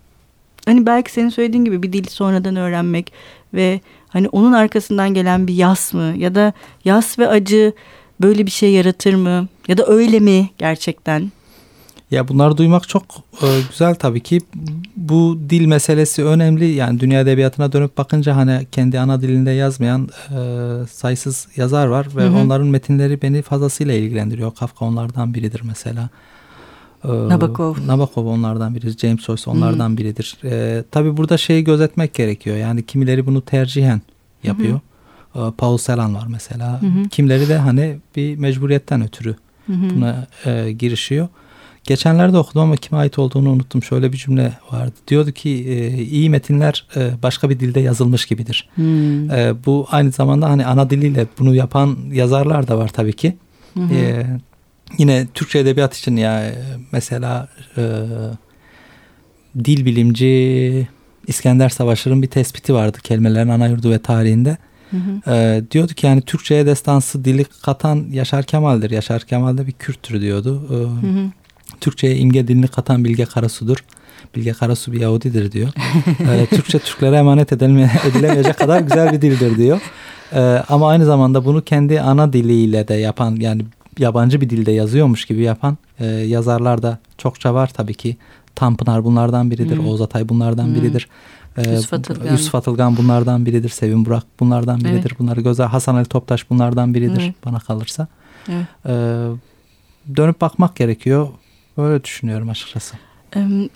hani 0.65 0.85
belki 0.85 1.11
senin 1.11 1.29
söylediğin 1.29 1.65
gibi 1.65 1.83
bir 1.83 1.93
dil 1.93 2.07
sonradan 2.09 2.55
öğrenmek 2.55 3.13
ve 3.53 3.81
hani 4.07 4.29
onun 4.29 4.51
arkasından 4.51 5.13
gelen 5.13 5.47
bir 5.47 5.53
yas 5.53 5.93
mı 5.93 6.13
ya 6.17 6.35
da 6.35 6.53
yas 6.85 7.19
ve 7.19 7.27
acı 7.27 7.73
böyle 8.21 8.45
bir 8.45 8.51
şey 8.51 8.71
yaratır 8.71 9.13
mı 9.13 9.47
ya 9.67 9.77
da 9.77 9.87
öyle 9.87 10.19
mi 10.19 10.49
gerçekten? 10.57 11.31
Ya 12.13 12.27
bunları 12.27 12.57
duymak 12.57 12.89
çok 12.89 13.03
e, 13.41 13.47
güzel 13.69 13.95
tabii 13.95 14.19
ki. 14.19 14.39
Bu 14.97 15.39
dil 15.49 15.65
meselesi 15.65 16.25
önemli. 16.25 16.65
Yani 16.65 16.99
dünya 16.99 17.21
edebiyatına 17.21 17.71
dönüp 17.71 17.97
bakınca 17.97 18.35
hani 18.35 18.67
kendi 18.71 18.99
ana 18.99 19.21
dilinde 19.21 19.51
yazmayan 19.51 20.09
e, 20.29 20.39
sayısız 20.87 21.47
yazar 21.55 21.87
var 21.87 22.07
ve 22.15 22.23
hı 22.23 22.27
hı. 22.27 22.37
onların 22.37 22.67
metinleri 22.67 23.21
beni 23.21 23.41
fazlasıyla 23.41 23.93
ilgilendiriyor. 23.93 24.55
Kafka 24.55 24.85
onlardan 24.85 25.33
biridir 25.33 25.61
mesela. 25.63 26.09
E, 27.03 27.07
Nabokov. 27.07 27.75
Nabokov 27.87 28.25
onlardan 28.25 28.75
biridir. 28.75 28.97
James 28.97 29.21
Joyce 29.21 29.49
onlardan 29.49 29.89
hı 29.89 29.93
hı. 29.93 29.97
biridir. 29.97 30.37
E, 30.43 30.83
tabii 30.91 31.17
burada 31.17 31.37
şeyi 31.37 31.63
gözetmek 31.63 32.13
gerekiyor. 32.13 32.57
Yani 32.57 32.85
kimileri 32.85 33.25
bunu 33.25 33.41
tercihen 33.41 34.01
yapıyor. 34.43 34.79
Hı 35.33 35.39
hı. 35.39 35.47
E, 35.47 35.51
Paul 35.51 35.77
Celan 35.77 36.15
var 36.15 36.27
mesela. 36.27 36.81
Hı 36.81 36.85
hı. 36.85 37.09
Kimleri 37.09 37.49
de 37.49 37.57
hani 37.57 37.97
bir 38.15 38.37
mecburiyetten 38.37 39.01
ötürü 39.03 39.35
hı 39.67 39.73
hı. 39.73 39.95
buna 39.95 40.27
e, 40.45 40.71
girişiyor. 40.71 41.27
Geçenlerde 41.83 42.37
okudum 42.37 42.61
ama 42.61 42.75
kime 42.75 42.99
ait 42.99 43.19
olduğunu 43.19 43.49
unuttum. 43.49 43.83
Şöyle 43.83 44.11
bir 44.11 44.17
cümle 44.17 44.53
vardı. 44.71 44.93
Diyordu 45.07 45.31
ki 45.31 45.49
e, 45.49 46.03
iyi 46.03 46.29
metinler 46.29 46.85
e, 46.95 47.11
başka 47.23 47.49
bir 47.49 47.59
dilde 47.59 47.79
yazılmış 47.79 48.25
gibidir. 48.25 48.69
Hmm. 48.75 49.31
E, 49.31 49.53
bu 49.65 49.87
aynı 49.91 50.11
zamanda 50.11 50.49
hani 50.49 50.65
ana 50.65 50.89
diliyle 50.89 51.27
bunu 51.39 51.55
yapan 51.55 51.97
yazarlar 52.11 52.67
da 52.67 52.77
var 52.77 52.87
tabii 52.87 53.13
ki. 53.13 53.37
Hmm. 53.73 53.91
E, 53.91 54.25
yine 54.97 55.27
Türkçe 55.33 55.59
edebiyat 55.59 55.97
için 55.97 56.15
ya 56.15 56.45
e, 56.45 56.55
mesela 56.91 57.47
e, 57.77 57.81
dil 59.65 59.85
bilimci 59.85 60.87
İskender 61.27 61.69
Savaşır'ın 61.69 62.21
bir 62.21 62.27
tespiti 62.27 62.73
vardı 62.73 62.97
kelimelerin 63.03 63.49
ana 63.49 63.67
yurdu 63.67 63.91
ve 63.91 63.99
tarihinde. 63.99 64.57
Hı 64.91 64.97
hı. 64.97 65.35
E, 65.35 65.63
diyordu 65.71 65.93
ki 65.93 66.05
yani 66.05 66.21
Türkçe'ye 66.21 66.65
destansı 66.65 67.25
dili 67.25 67.45
katan 67.61 68.05
Yaşar 68.11 68.43
Kemal'dir. 68.43 68.91
Yaşar 68.91 69.21
Kemal 69.21 69.57
de 69.57 69.67
bir 69.67 69.71
Kürttür 69.71 70.21
diyordu. 70.21 70.67
E, 70.69 70.75
hı 71.07 71.11
hı. 71.11 71.31
Türkçe'ye 71.83 72.17
imge 72.17 72.47
dilini 72.47 72.67
katan 72.67 73.05
Bilge 73.05 73.25
Karasu'dur. 73.25 73.83
Bilge 74.35 74.53
Karasu 74.53 74.91
bir 74.91 74.99
Yahudidir 74.99 75.51
diyor. 75.51 75.69
ee, 76.19 76.45
Türkçe 76.45 76.79
Türklere 76.79 77.15
emanet 77.15 77.53
edilemeyecek 77.53 78.57
kadar 78.57 78.79
güzel 78.79 79.13
bir 79.13 79.21
dildir 79.21 79.57
diyor. 79.57 79.81
Ee, 80.33 80.63
ama 80.69 80.89
aynı 80.89 81.05
zamanda 81.05 81.45
bunu 81.45 81.61
kendi 81.61 82.01
ana 82.01 82.33
diliyle 82.33 82.87
de 82.87 82.93
yapan 82.93 83.35
yani 83.35 83.65
yabancı 83.99 84.41
bir 84.41 84.49
dilde 84.49 84.71
yazıyormuş 84.71 85.25
gibi 85.25 85.41
yapan 85.41 85.77
e, 85.99 86.05
yazarlar 86.05 86.83
da 86.83 86.97
çokça 87.17 87.53
var 87.53 87.71
tabii 87.73 87.93
ki. 87.93 88.17
Tanpınar 88.55 89.03
bunlardan 89.03 89.51
biridir. 89.51 89.77
Hmm. 89.77 89.87
Oğuz 89.87 90.01
Atay 90.01 90.29
bunlardan 90.29 90.65
hmm. 90.65 90.75
biridir. 90.75 91.07
Ee, 91.57 91.71
Yusuf 91.71 91.93
Atılgan. 91.93 92.31
Yusuf 92.31 92.55
Atılgan 92.55 92.97
bunlardan 92.97 93.45
biridir. 93.45 93.69
Sevim 93.69 94.05
Burak 94.05 94.23
bunlardan 94.39 94.79
biridir. 94.79 95.09
Evet. 95.09 95.19
Bunları 95.19 95.41
göze 95.41 95.63
Hasan 95.63 95.95
Ali 95.95 96.05
Toptaş 96.05 96.49
bunlardan 96.49 96.93
biridir 96.93 97.23
evet. 97.23 97.45
bana 97.45 97.59
kalırsa. 97.59 98.07
Evet. 98.49 98.65
Ee, 98.85 99.27
dönüp 100.15 100.41
bakmak 100.41 100.75
gerekiyor. 100.75 101.27
Öyle 101.77 102.03
düşünüyorum 102.03 102.49
açıkçası. 102.49 102.95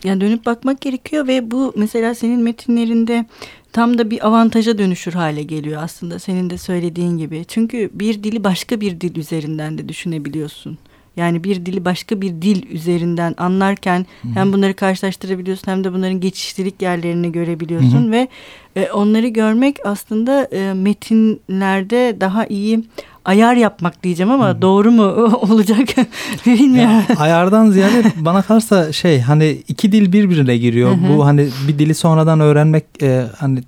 Yani 0.03 0.21
dönüp 0.21 0.45
bakmak 0.45 0.81
gerekiyor 0.81 1.27
ve 1.27 1.51
bu 1.51 1.73
mesela 1.75 2.15
senin 2.15 2.39
metinlerinde 2.39 3.25
tam 3.71 3.97
da 3.97 4.11
bir 4.11 4.27
avantaja 4.27 4.77
dönüşür 4.77 5.13
hale 5.13 5.43
geliyor 5.43 5.83
aslında 5.83 6.19
senin 6.19 6.49
de 6.49 6.57
söylediğin 6.57 7.17
gibi. 7.17 7.45
Çünkü 7.47 7.89
bir 7.93 8.23
dili 8.23 8.43
başka 8.43 8.81
bir 8.81 9.01
dil 9.01 9.15
üzerinden 9.15 9.77
de 9.77 9.89
düşünebiliyorsun. 9.89 10.77
Yani 11.17 11.43
bir 11.43 11.65
dili 11.65 11.85
başka 11.85 12.21
bir 12.21 12.41
dil 12.41 12.71
üzerinden 12.71 13.35
anlarken 13.37 14.05
Hı-hı. 14.21 14.31
hem 14.33 14.53
bunları 14.53 14.73
karşılaştırabiliyorsun 14.73 15.71
hem 15.71 15.83
de 15.83 15.93
bunların 15.93 16.19
geçişlilik 16.19 16.81
yerlerini 16.81 17.31
görebiliyorsun 17.31 18.03
Hı-hı. 18.03 18.11
ve 18.11 18.27
e, 18.75 18.91
onları 18.91 19.27
görmek 19.27 19.77
aslında 19.85 20.43
e, 20.43 20.73
metinlerde 20.73 22.17
daha 22.21 22.45
iyi 22.45 22.83
ayar 23.25 23.55
yapmak 23.55 24.03
diyeceğim 24.03 24.31
ama 24.31 24.53
hmm. 24.53 24.61
doğru 24.61 24.91
mu 24.91 25.03
olacak 25.51 25.87
bilmiyorum. 26.45 27.03
Ya, 27.09 27.15
ayardan 27.17 27.69
ziyade 27.69 28.03
bana 28.15 28.41
kalırsa 28.41 28.93
şey 28.93 29.21
hani 29.21 29.61
iki 29.67 29.91
dil 29.91 30.11
birbirine 30.11 30.57
giriyor. 30.57 30.95
Bu 31.09 31.25
hani 31.25 31.47
bir 31.67 31.79
dili 31.79 31.95
sonradan 31.95 32.39
öğrenmek 32.39 32.85
e, 33.01 33.25
hani 33.37 33.59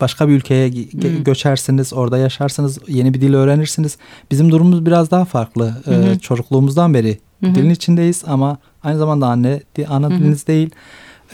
başka 0.00 0.28
bir 0.28 0.32
ülkeye 0.32 0.70
hmm. 0.70 1.24
göçersiniz, 1.24 1.92
orada 1.92 2.18
yaşarsınız, 2.18 2.78
yeni 2.88 3.14
bir 3.14 3.20
dil 3.20 3.34
öğrenirsiniz. 3.34 3.98
Bizim 4.30 4.50
durumumuz 4.50 4.86
biraz 4.86 5.10
daha 5.10 5.24
farklı. 5.24 5.74
Ee, 5.88 6.18
çocukluğumuzdan 6.18 6.94
beri 6.94 7.18
dilin 7.42 7.70
içindeyiz 7.70 8.22
ama 8.26 8.58
aynı 8.82 8.98
zamanda 8.98 9.26
anne 9.26 9.62
ana 9.88 10.10
diliniz 10.10 10.46
değil. 10.46 10.70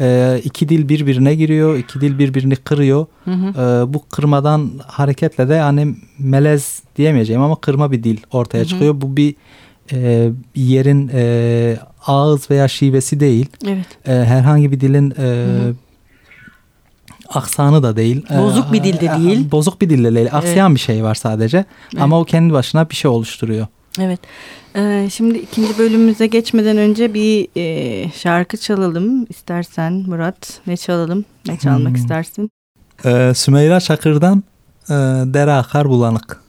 e, 0.00 0.40
iki 0.44 0.68
dil 0.68 0.88
birbirine 0.88 1.34
giriyor, 1.34 1.76
iki 1.76 2.00
dil 2.00 2.18
birbirini 2.18 2.56
kırıyor. 2.56 3.06
Hı 3.24 3.30
hı. 3.30 3.46
E, 3.48 3.94
bu 3.94 4.02
kırmadan 4.08 4.70
hareketle 4.86 5.48
de 5.48 5.60
hani 5.60 5.94
melez 6.18 6.82
diyemeyeceğim 6.96 7.42
ama 7.42 7.56
kırma 7.56 7.92
bir 7.92 8.04
dil 8.04 8.18
ortaya 8.32 8.58
Hı 8.58 8.62
hı. 8.62 8.68
çıkıyor. 8.68 9.00
Bu 9.00 9.16
bir 9.16 9.34
e, 9.92 10.30
yerin 10.54 11.10
e, 11.14 11.76
ağız 12.06 12.50
veya 12.50 12.68
şivesi 12.68 13.20
değil. 13.20 13.46
Evet. 13.66 13.86
E, 14.08 14.12
herhangi 14.12 14.72
bir 14.72 14.80
dilin 14.80 15.10
e, 15.10 15.22
hı. 15.22 15.74
Aksanı 17.28 17.82
da 17.82 17.96
değil. 17.96 18.22
Bozuk 18.38 18.72
bir 18.72 18.84
dilde 18.84 19.06
e, 19.06 19.18
değil. 19.18 19.50
Bozuk 19.50 19.80
bir 19.80 19.90
dilde 19.90 20.14
değil. 20.14 20.28
Aksayan 20.32 20.74
bir 20.74 20.80
şey 20.80 21.04
var 21.04 21.14
sadece. 21.14 21.64
Ama 22.00 22.20
o 22.20 22.24
kendi 22.24 22.52
başına 22.52 22.90
bir 22.90 22.94
şey 22.94 23.10
oluşturuyor. 23.10 23.66
Evet. 24.00 24.20
Ee, 24.76 25.08
şimdi 25.12 25.38
ikinci 25.38 25.78
bölümümüze 25.78 26.26
geçmeden 26.26 26.76
önce 26.78 27.14
bir 27.14 27.48
e, 27.56 28.10
şarkı 28.10 28.56
çalalım 28.56 29.26
istersen 29.28 29.92
Murat. 29.92 30.60
Ne 30.66 30.76
çalalım? 30.76 31.24
Ne 31.48 31.58
çalmak 31.58 31.88
Hmm. 31.88 31.94
istersin? 31.94 32.50
E, 33.04 33.32
Sümeyra 33.34 33.80
Çakır'dan 33.80 34.42
e, 34.88 34.92
Dere 35.34 35.52
Akar 35.52 35.88
Bulanık. 35.88 36.40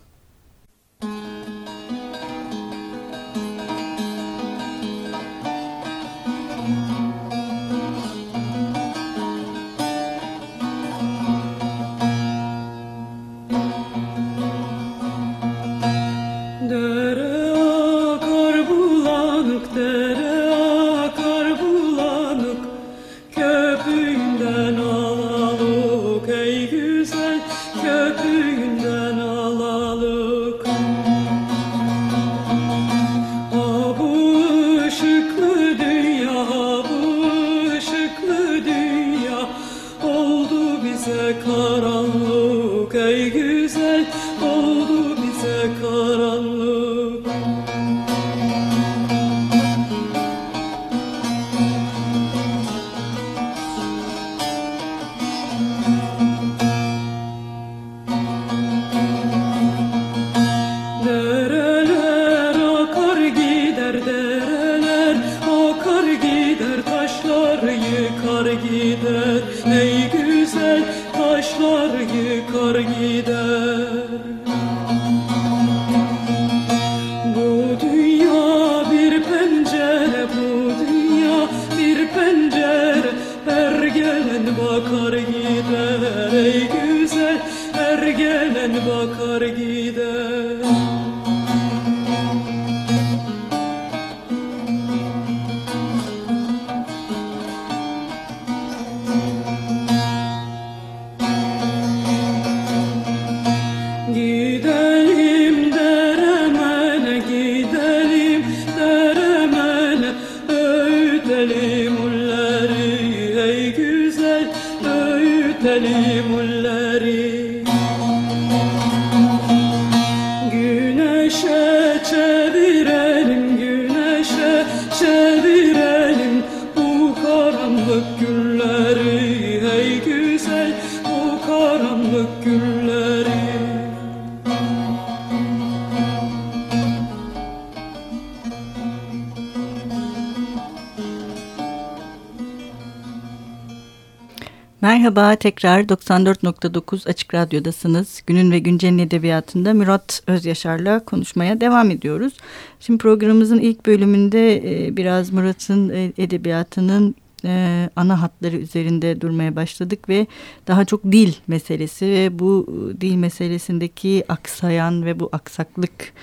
Merhaba 144.86 145.36
tekrar 145.36 145.82
94.9 145.82 147.10
Açık 147.10 147.34
Radyo'dasınız. 147.34 148.22
Günün 148.28 148.52
ve 148.52 148.60
Güncel'in 148.60 148.98
edebiyatında 148.98 149.74
Murat 149.74 150.24
Özyaşar'la 150.28 151.00
konuşmaya 151.00 151.62
devam 151.62 151.92
ediyoruz. 151.92 152.34
Şimdi 152.80 152.98
programımızın 152.98 153.60
ilk 153.60 153.86
bölümünde 153.86 154.56
e, 154.56 154.98
biraz 154.98 155.34
Murat'ın 155.34 155.90
e, 155.90 156.12
edebiyatının 156.18 157.16
e, 157.46 157.90
ana 157.96 158.22
hatları 158.22 158.58
üzerinde 158.58 159.22
durmaya 159.22 159.56
başladık 159.56 160.10
ve 160.10 160.28
daha 160.68 160.86
çok 160.86 161.04
dil 161.04 161.34
meselesi 161.48 162.06
ve 162.06 162.40
bu 162.40 162.68
dil 163.02 163.16
meselesindeki 163.16 164.24
aksayan 164.28 165.06
ve 165.06 165.20
bu 165.20 165.30
aksaklık 165.32 166.14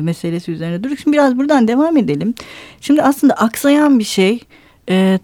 meselesi 0.00 0.52
üzerine 0.52 0.84
durduk. 0.84 0.98
Şimdi 0.98 1.14
biraz 1.14 1.38
buradan 1.38 1.68
devam 1.68 1.96
edelim. 1.96 2.34
Şimdi 2.80 3.02
aslında 3.02 3.34
aksayan 3.34 3.98
bir 3.98 4.04
şey 4.04 4.40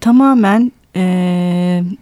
tamamen 0.01 0.71
e, 0.95 1.03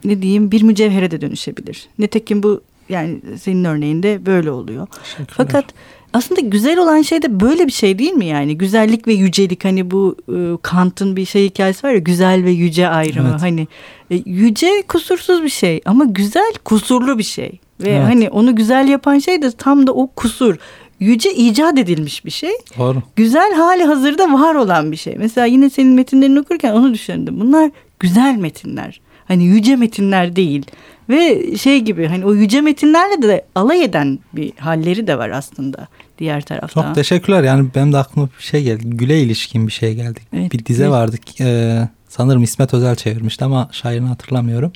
ne 0.06 0.22
diyeyim 0.22 0.52
bir 0.52 0.64
mücevhere 0.64 1.12
de 1.12 1.22
dönüşebilir. 1.22 1.88
Nitekim 2.00 2.44
bu 2.44 2.62
yani 2.90 3.20
senin 3.42 3.64
örneğinde 3.64 4.26
böyle 4.26 4.52
oluyor. 4.52 4.88
Fakat 5.28 5.66
aslında 6.14 6.42
güzel 6.42 6.78
olan 6.80 7.02
şey 7.02 7.22
de 7.22 7.40
böyle 7.40 7.68
bir 7.68 7.72
şey 7.72 8.00
değil 8.00 8.12
mi 8.14 8.26
yani? 8.26 8.58
Güzellik 8.58 9.08
ve 9.08 9.14
yücelik 9.14 9.66
hani 9.66 9.92
bu 9.92 10.16
e, 10.30 10.58
Kant'ın 10.62 11.16
bir 11.16 11.26
şey 11.26 11.46
hikayesi 11.46 11.88
var 11.88 11.92
ya 11.92 12.00
güzel 12.00 12.44
ve 12.44 12.52
yüce 12.52 12.88
ayrımı. 12.88 13.30
Evet. 13.32 13.42
Hani 13.42 13.68
e, 14.12 14.22
yüce 14.26 14.84
kusursuz 14.88 15.44
bir 15.44 15.50
şey 15.50 15.82
ama 15.86 16.06
güzel 16.06 16.54
kusurlu 16.66 17.18
bir 17.18 17.24
şey. 17.24 17.60
Ve 17.82 17.90
Evet. 17.90 18.04
hani 18.04 18.30
onu 18.30 18.56
güzel 18.56 18.88
yapan 18.88 19.20
şey 19.20 19.42
de 19.42 19.52
tam 19.52 19.88
da 19.88 19.94
o 19.94 20.08
kusur. 20.08 20.56
Yüce 21.00 21.34
icat 21.34 21.78
edilmiş 21.78 22.26
bir 22.26 22.32
şey. 22.32 22.52
Doğru. 22.78 22.98
Güzel 23.16 23.54
hali 23.54 23.84
hazırda 23.84 24.34
var 24.34 24.56
olan 24.56 24.92
bir 24.92 24.98
şey. 24.98 25.16
Mesela 25.18 25.46
yine 25.46 25.70
senin 25.70 25.94
metinlerini 25.94 26.40
okurken 26.40 26.74
onu 26.74 26.94
düşündüm. 26.94 27.40
Bunlar 27.40 27.72
güzel 28.00 28.36
metinler. 28.36 29.02
Hani 29.28 29.44
yüce 29.44 29.76
metinler 29.76 30.36
değil. 30.36 30.66
Ve 31.10 31.58
şey 31.58 31.80
gibi 31.80 32.08
hani 32.08 32.26
o 32.26 32.34
yüce 32.34 32.62
metinlerle 32.62 33.22
de 33.22 33.46
alay 33.56 33.84
eden 33.84 34.20
bir 34.34 34.54
halleri 34.58 35.08
de 35.08 35.18
var 35.18 35.30
aslında 35.30 35.88
diğer 36.20 36.42
taraftan. 36.42 36.84
Çok 36.84 36.96
teşekkürler. 36.96 37.44
Yani 37.44 37.68
benim 37.76 37.94
de 37.94 37.98
aklıma 37.98 38.30
bir 38.40 38.44
şey 38.44 38.64
geldi. 38.64 38.84
Güle 38.86 39.22
ilişkin 39.22 39.68
bir 39.68 39.72
şey 39.72 39.96
geldi. 39.96 40.20
Evet, 40.34 40.52
bir 40.52 40.66
dize 40.66 40.84
Gül. 40.84 40.92
vardı. 40.92 41.18
Ee, 41.42 41.88
sanırım 42.08 42.44
İsmet 42.44 42.74
Özel 42.74 42.96
çevirmişti 42.96 43.46
ama 43.46 43.70
şairini 43.72 44.08
hatırlamıyorum. 44.08 44.72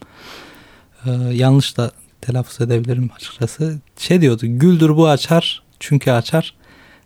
Ee, 1.06 1.12
yanlış 1.34 1.78
da 1.78 1.92
telaffuz 2.22 2.62
edebilirim 2.62 3.10
açıkçası. 3.16 3.80
Şey 3.98 4.22
diyordu. 4.22 4.42
Güldür 4.44 4.90
bu 4.90 5.08
açar 5.08 5.64
çünkü 5.80 6.12
açar. 6.12 6.54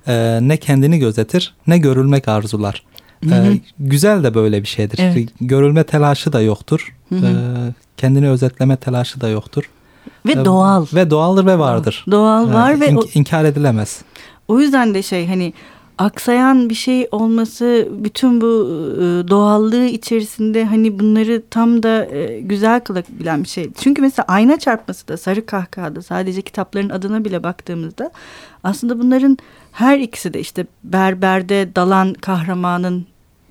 Ee, 0.08 0.40
ne 0.42 0.58
kendini 0.58 1.00
gözetir 1.00 1.54
ne 1.68 1.78
görülmek 1.78 2.28
arzular. 2.28 2.84
Hı 3.24 3.36
hı. 3.36 3.54
Ee, 3.54 3.60
güzel 3.80 4.24
de 4.24 4.34
böyle 4.34 4.62
bir 4.62 4.68
şeydir. 4.68 5.00
Evet. 5.02 5.30
Görülme 5.42 5.84
telaşı 5.84 6.34
da 6.34 6.42
yoktur. 6.42 6.96
Hı 7.10 7.16
hı. 7.16 7.26
Ee, 7.26 7.74
kendini 7.98 8.30
özetleme 8.30 8.76
telaşı 8.78 9.22
da 9.22 9.30
yoktur. 9.30 9.70
Ve 10.26 10.32
Ee, 10.32 10.46
doğal. 10.46 10.86
Ve 10.94 11.10
doğaldır 11.10 11.46
ve 11.46 11.60
vardır. 11.60 12.06
Doğal 12.12 12.54
var 12.54 12.72
Ee, 12.74 12.80
ve 12.80 12.90
ink- 12.90 12.98
o, 13.00 13.06
inkar 13.14 13.46
edilemez. 13.46 14.02
o 14.48 14.60
yüzden 14.60 14.94
de 14.94 15.04
şey 15.04 15.28
hani 15.28 15.54
aksayan 15.98 16.70
bir 16.70 16.76
şey 16.76 17.08
olması 17.12 17.88
bütün 17.92 18.42
bu 18.42 18.46
e, 18.96 19.28
doğallığı 19.28 19.86
içerisinde 19.86 20.66
hani 20.66 21.00
bunları 21.00 21.44
tam 21.50 21.84
da 21.84 22.06
e, 22.06 22.40
güzel 22.42 22.80
kılabilen 22.80 23.44
bir 23.44 23.48
şey. 23.48 23.70
Çünkü 23.82 24.02
mesela 24.02 24.26
ayna 24.28 24.60
çarpması 24.60 25.08
da 25.08 25.18
sarı 25.18 25.46
kahkahada 25.46 26.02
sadece 26.02 26.42
kitapların 26.42 26.90
adına 26.90 27.26
bile 27.26 27.44
baktığımızda 27.44 28.12
aslında 28.64 29.00
bunların 29.00 29.38
her 29.72 30.00
ikisi 30.00 30.34
de 30.34 30.40
işte 30.40 30.66
berberde 30.84 31.76
dalan 31.76 32.14
kahramanın 32.14 33.06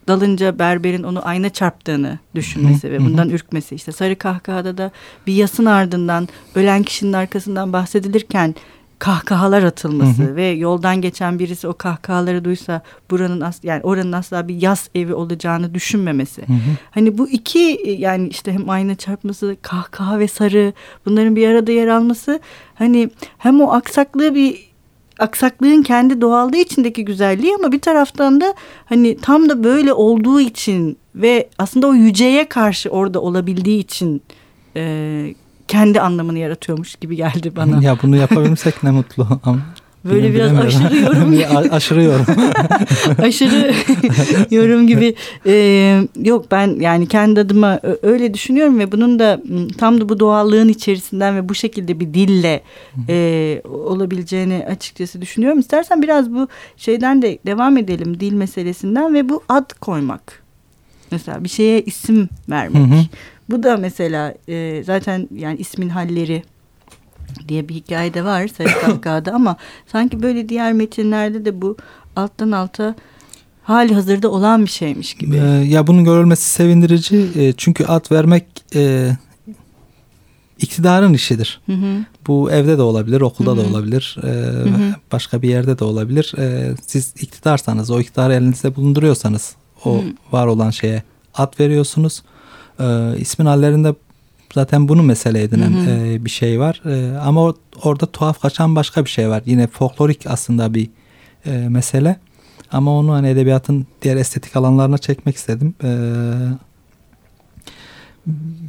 dalınca 0.08 0.58
berberin 0.58 1.02
onu 1.02 1.28
ayna 1.28 1.50
çarptığını 1.50 2.18
düşünmesi 2.34 2.92
ve 2.92 3.00
bundan 3.00 3.30
ürkmesi. 3.30 3.74
işte 3.74 3.92
sarı 3.92 4.16
kahkahada 4.16 4.78
da 4.78 4.90
bir 5.26 5.34
yasın 5.34 5.64
ardından 5.64 6.28
ölen 6.54 6.82
kişinin 6.82 7.12
arkasından 7.12 7.72
bahsedilirken 7.72 8.54
kahkahalar 8.98 9.62
atılması 9.62 10.22
hı 10.22 10.26
hı. 10.26 10.36
ve 10.36 10.46
yoldan 10.46 11.00
geçen 11.00 11.38
birisi 11.38 11.68
o 11.68 11.74
kahkahaları 11.74 12.44
duysa 12.44 12.82
buranın 13.10 13.40
as 13.40 13.60
yani 13.62 13.80
oranın 13.82 14.12
asla 14.12 14.48
bir 14.48 14.62
yaz 14.62 14.90
evi 14.94 15.14
olacağını 15.14 15.74
düşünmemesi. 15.74 16.42
Hı 16.42 16.52
hı. 16.52 16.76
Hani 16.90 17.18
bu 17.18 17.28
iki 17.28 17.96
yani 17.98 18.28
işte 18.28 18.52
hem 18.52 18.70
ayna 18.70 18.94
çarpması, 18.94 19.56
kahkaha 19.62 20.18
ve 20.18 20.28
sarı 20.28 20.72
bunların 21.06 21.36
bir 21.36 21.48
arada 21.48 21.72
yer 21.72 21.88
alması 21.88 22.40
hani 22.74 23.10
hem 23.38 23.60
o 23.60 23.72
aksaklığı 23.72 24.34
bir 24.34 24.66
aksaklığın 25.18 25.82
kendi 25.82 26.20
doğallığı 26.20 26.56
içindeki 26.56 27.04
güzelliği 27.04 27.54
ama 27.54 27.72
bir 27.72 27.80
taraftan 27.80 28.40
da 28.40 28.54
hani 28.86 29.16
tam 29.16 29.48
da 29.48 29.64
böyle 29.64 29.92
olduğu 29.92 30.40
için 30.40 30.98
ve 31.14 31.48
aslında 31.58 31.86
o 31.86 31.94
yüceye 31.94 32.48
karşı 32.48 32.90
orada 32.90 33.20
olabildiği 33.20 33.78
için 33.78 34.22
e, 34.76 35.34
kendi 35.68 36.00
anlamını 36.00 36.38
yaratıyormuş 36.38 36.94
gibi 36.94 37.16
geldi 37.16 37.56
bana. 37.56 37.82
Ya 37.82 37.96
bunu 38.02 38.16
yapabilirsek 38.16 38.82
ne 38.82 38.90
mutlu 38.90 39.28
ama. 39.44 39.60
Böyle 40.10 40.34
biraz 40.34 40.58
aşırı 40.58 40.96
yorum. 40.96 41.38
aşırı 41.72 42.02
yorum. 42.02 42.26
aşırı 43.22 43.74
yorum 44.50 44.86
gibi. 44.86 45.14
Ee, 45.46 46.00
yok 46.22 46.46
ben 46.50 46.80
yani 46.80 47.06
kendi 47.06 47.40
adıma 47.40 47.80
öyle 48.02 48.34
düşünüyorum 48.34 48.78
ve 48.78 48.92
bunun 48.92 49.18
da 49.18 49.42
tam 49.78 50.00
da 50.00 50.08
bu 50.08 50.20
doğallığın 50.20 50.68
içerisinden 50.68 51.36
ve 51.36 51.48
bu 51.48 51.54
şekilde 51.54 52.00
bir 52.00 52.14
dille 52.14 52.62
e, 53.08 53.62
olabileceğini 53.68 54.66
açıkçası 54.70 55.22
düşünüyorum. 55.22 55.58
İstersen 55.58 56.02
biraz 56.02 56.32
bu 56.32 56.48
şeyden 56.76 57.22
de 57.22 57.38
devam 57.46 57.76
edelim 57.76 58.20
dil 58.20 58.32
meselesinden 58.32 59.14
ve 59.14 59.28
bu 59.28 59.42
ad 59.48 59.70
koymak. 59.80 60.42
Mesela 61.10 61.44
bir 61.44 61.48
şeye 61.48 61.80
isim 61.80 62.28
vermek. 62.50 62.90
Hı 62.90 62.94
hı. 62.94 63.00
Bu 63.50 63.62
da 63.62 63.76
mesela 63.76 64.34
e, 64.48 64.82
zaten 64.84 65.28
yani 65.34 65.58
ismin 65.58 65.88
halleri 65.88 66.42
diye 67.48 67.68
bir 67.68 67.74
hikaye 67.74 68.14
de 68.14 68.24
var 68.24 68.48
Sarı 68.48 68.68
Kafka'da 68.80 69.32
ama 69.32 69.56
sanki 69.86 70.22
böyle 70.22 70.48
diğer 70.48 70.72
metinlerde 70.72 71.44
de 71.44 71.62
bu 71.62 71.76
alttan 72.16 72.52
alta 72.52 72.94
hali 73.62 73.94
hazırda 73.94 74.28
olan 74.28 74.64
bir 74.64 74.70
şeymiş 74.70 75.14
gibi. 75.14 75.36
Ee, 75.36 75.64
ya 75.64 75.86
bunun 75.86 76.04
görülmesi 76.04 76.50
sevindirici 76.50 77.26
e, 77.36 77.52
çünkü 77.52 77.84
ad 77.84 78.10
vermek 78.12 78.44
e, 78.74 79.10
iktidarın 80.58 81.12
işidir. 81.14 81.60
Hı 81.66 81.72
hı. 81.72 82.04
Bu 82.26 82.50
evde 82.50 82.78
de 82.78 82.82
olabilir, 82.82 83.20
okulda 83.20 83.50
hı 83.50 83.54
hı. 83.54 83.58
da 83.58 83.68
olabilir, 83.68 84.16
e, 84.22 84.26
hı 84.26 84.68
hı. 84.68 84.94
başka 85.12 85.42
bir 85.42 85.48
yerde 85.48 85.78
de 85.78 85.84
olabilir. 85.84 86.34
E, 86.38 86.74
siz 86.86 87.14
iktidarsanız, 87.20 87.90
o 87.90 88.00
iktidarı 88.00 88.34
elinizde 88.34 88.76
bulunduruyorsanız 88.76 89.56
o 89.84 89.98
hı. 89.98 90.02
var 90.32 90.46
olan 90.46 90.70
şeye 90.70 91.02
ad 91.34 91.60
veriyorsunuz. 91.60 92.22
E, 92.80 93.18
ismin 93.18 93.46
hallerinde 93.46 93.94
zaten 94.54 94.88
bunu 94.88 95.02
mesele 95.02 95.42
edinen 95.42 95.72
hı 95.72 95.90
hı. 95.90 96.06
E, 96.06 96.24
bir 96.24 96.30
şey 96.30 96.60
var. 96.60 96.82
E, 96.86 97.18
ama 97.18 97.42
or, 97.42 97.54
orada 97.82 98.06
tuhaf 98.06 98.40
kaçan 98.40 98.76
başka 98.76 99.04
bir 99.04 99.10
şey 99.10 99.28
var. 99.28 99.42
Yine 99.46 99.66
folklorik 99.66 100.26
aslında 100.26 100.74
bir 100.74 100.90
e, 101.46 101.50
mesele. 101.68 102.16
Ama 102.72 102.98
onu 102.98 103.12
hani 103.12 103.28
edebiyatın 103.28 103.86
diğer 104.02 104.16
estetik 104.16 104.56
alanlarına 104.56 104.98
çekmek 104.98 105.36
istedim. 105.36 105.74
E, 105.84 105.90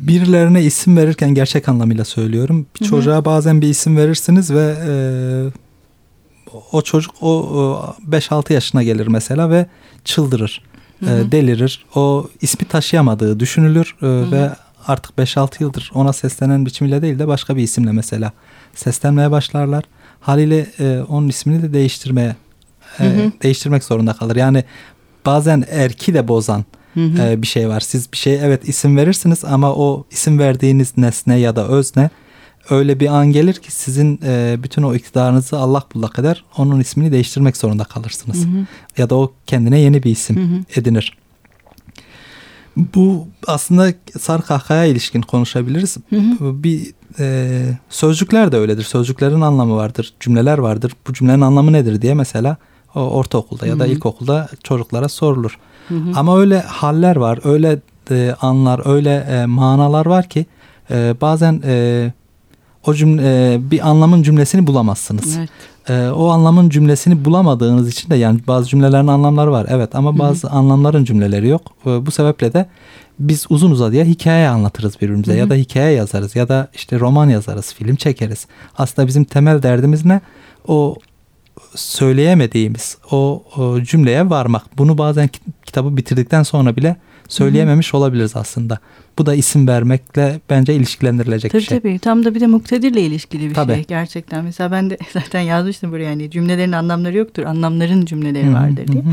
birilerine 0.08 0.64
isim 0.64 0.98
verirken 0.98 1.34
gerçek 1.34 1.70
anlamıyla 1.70 2.06
söylüyorum. 2.06 2.66
Bir 2.76 2.80
hı 2.80 2.86
hı. 2.86 2.90
çocuğa 2.90 3.26
bazen 3.26 3.62
bir 3.62 3.68
isim 3.68 3.98
verirsiniz 3.98 4.52
ve 4.52 4.76
e, 4.88 4.94
o 6.72 6.82
çocuk 6.82 7.16
o 7.22 7.96
5-6 8.10 8.54
yaşına 8.54 8.84
gelir 8.84 9.08
mesela 9.08 9.50
ve 9.50 9.66
çıldırır. 10.06 10.64
E, 11.02 11.32
delirir. 11.32 11.86
O 11.96 12.30
ismi 12.42 12.68
taşıyamadığı 12.68 13.40
düşünülür 13.40 13.96
e, 14.02 14.06
hı 14.06 14.22
hı. 14.22 14.32
ve 14.32 14.50
artık 14.88 15.18
5-6 15.18 15.64
yıldır 15.64 15.92
ona 15.94 16.14
seslenen 16.14 16.66
biçimiyle 16.66 17.02
değil 17.02 17.20
de 17.20 17.28
başka 17.28 17.56
bir 17.56 17.64
isimle 17.64 17.92
mesela 17.92 18.32
seslenmeye 18.76 19.32
başlarlar. 19.32 19.84
Haliyle 20.20 20.68
e, 20.80 21.00
onun 21.10 21.28
ismini 21.28 21.64
de 21.64 21.74
değiştirmeye 21.74 22.36
e, 23.00 23.04
hı 23.04 23.10
hı. 23.10 23.32
değiştirmek 23.44 23.84
zorunda 23.84 24.14
kalır. 24.14 24.36
Yani 24.36 24.64
bazen 25.26 25.66
erki 25.70 26.14
de 26.14 26.28
bozan 26.28 26.66
hı 26.94 27.06
hı. 27.06 27.24
E, 27.24 27.42
bir 27.42 27.48
şey 27.48 27.70
var. 27.70 27.80
Siz 27.80 28.12
bir 28.12 28.18
şey 28.18 28.40
evet 28.44 28.70
isim 28.70 28.98
verirsiniz 28.98 29.46
ama 29.46 29.74
o 29.74 30.06
isim 30.12 30.40
verdiğiniz 30.40 30.98
nesne 30.98 31.40
ya 31.40 31.56
da 31.56 31.68
özne 31.68 32.10
öyle 32.70 33.00
bir 33.00 33.08
an 33.08 33.32
gelir 33.32 33.54
ki 33.54 33.72
sizin 33.72 34.20
e, 34.24 34.58
bütün 34.64 34.84
o 34.84 34.96
iktidarınızı 34.96 35.58
Allah 35.58 35.84
bullak 35.94 36.20
eder. 36.20 36.44
Onun 36.58 36.80
ismini 36.80 37.12
değiştirmek 37.12 37.58
zorunda 37.58 37.84
kalırsınız. 37.84 38.46
Hı 38.46 38.50
hı. 38.50 38.66
Ya 38.98 39.10
da 39.10 39.16
o 39.16 39.34
kendine 39.48 39.80
yeni 39.80 40.04
bir 40.04 40.12
isim 40.12 40.36
hı 40.36 40.56
hı. 40.56 40.80
edinir. 40.80 41.18
Bu 42.78 43.28
aslında 43.48 43.94
sarı 44.20 44.42
kahkaya 44.42 44.86
ilişkin 44.86 45.22
konuşabiliriz. 45.22 45.98
Hı 46.10 46.16
hı. 46.16 46.64
Bir 46.64 46.94
e, 47.20 47.64
sözcükler 47.90 48.52
de 48.52 48.58
öyledir. 48.58 48.84
Sözcüklerin 48.84 49.42
anlamı 49.42 49.76
vardır, 49.76 50.14
cümleler 50.20 50.58
vardır. 50.58 50.94
Bu 51.08 51.14
cümlenin 51.14 51.42
anlamı 51.42 51.74
nedir 51.74 52.02
diye 52.02 52.14
mesela 52.14 52.58
o 52.96 53.00
ortaokulda 53.00 53.68
ya 53.68 53.80
da 53.80 53.84
hı 53.84 53.88
hı. 53.88 53.92
ilkokulda 53.92 54.50
çocuklara 54.64 55.10
sorulur. 55.10 55.58
Hı 55.88 55.96
hı. 55.96 56.12
Ama 56.16 56.40
öyle 56.40 56.60
haller 56.62 57.16
var, 57.16 57.40
öyle 57.44 57.80
e, 58.12 58.36
anlar, 58.42 58.96
öyle 58.96 59.16
e, 59.16 59.46
manalar 59.46 60.06
var 60.06 60.30
ki 60.30 60.46
e, 60.92 61.16
bazen 61.22 61.62
e, 61.66 62.14
o 62.88 62.94
cümle 62.94 63.54
e, 63.54 63.72
bir 63.72 63.90
anlamın 63.90 64.24
cümlesini 64.24 64.68
bulamazsınız. 64.68 65.38
Evet. 65.38 65.50
E, 65.90 66.10
o 66.12 66.28
anlamın 66.28 66.70
cümlesini 66.70 67.26
bulamadığınız 67.26 67.90
için 67.90 68.10
de 68.10 68.16
yani 68.16 68.40
bazı 68.48 68.70
cümlelerin 68.70 69.08
anlamları 69.08 69.52
var 69.52 69.66
evet 69.70 69.96
ama 69.96 70.20
bazı 70.20 70.48
Hı-hı. 70.48 70.58
anlamların 70.58 71.06
cümleleri 71.06 71.48
yok. 71.48 71.62
E, 71.86 72.06
bu 72.06 72.12
sebeple 72.12 72.54
de 72.54 72.66
biz 73.20 73.46
uzun 73.50 73.72
uzadıya 73.72 74.06
hikaye 74.06 74.50
anlatırız 74.50 75.02
birbirimize 75.02 75.32
Hı-hı. 75.32 75.40
ya 75.40 75.50
da 75.50 75.56
hikaye 75.56 75.96
yazarız 75.96 76.36
ya 76.36 76.50
da 76.50 76.68
işte 76.74 77.00
roman 77.00 77.30
yazarız, 77.30 77.74
film 77.74 77.96
çekeriz. 77.96 78.48
Aslında 78.78 79.08
bizim 79.08 79.24
temel 79.24 79.64
derdimiz 79.64 80.06
ne? 80.06 80.22
O 80.68 80.96
söyleyemediğimiz 81.76 82.98
o, 83.12 83.44
o 83.58 83.82
cümleye 83.82 84.30
varmak. 84.30 84.78
Bunu 84.78 84.98
bazen 84.98 85.30
kitabı 85.66 85.98
bitirdikten 85.98 86.44
sonra 86.44 86.76
bile 86.76 86.96
söyleyememiş 87.28 87.94
Hı-hı. 87.94 87.98
olabiliriz 87.98 88.36
aslında. 88.36 88.80
Bu 89.18 89.26
da 89.26 89.36
isim 89.36 89.68
vermekle 89.68 90.42
bence 90.50 90.76
ilişkilendirilecek 90.76 91.52
tabii, 91.52 91.62
bir 91.62 91.68
şey. 91.68 91.80
Tabii 91.80 92.00
Tam 92.00 92.26
da 92.26 92.36
bir 92.36 92.40
de 92.40 92.48
muktedirle 92.48 93.02
ilişkili 93.02 93.50
bir 93.50 93.54
tabii. 93.54 93.74
şey 93.74 93.84
gerçekten. 93.84 94.46
Mesela 94.46 94.72
ben 94.72 94.90
de 94.90 94.98
zaten 95.14 95.42
yazmıştım 95.42 95.92
buraya 95.92 96.04
yani 96.04 96.32
cümlelerin 96.32 96.72
anlamları 96.72 97.18
yoktur. 97.18 97.44
Anlamların 97.44 98.06
cümleleri 98.06 98.46
Hı-hı. 98.46 98.54
vardır 98.54 98.88
diye. 98.88 99.04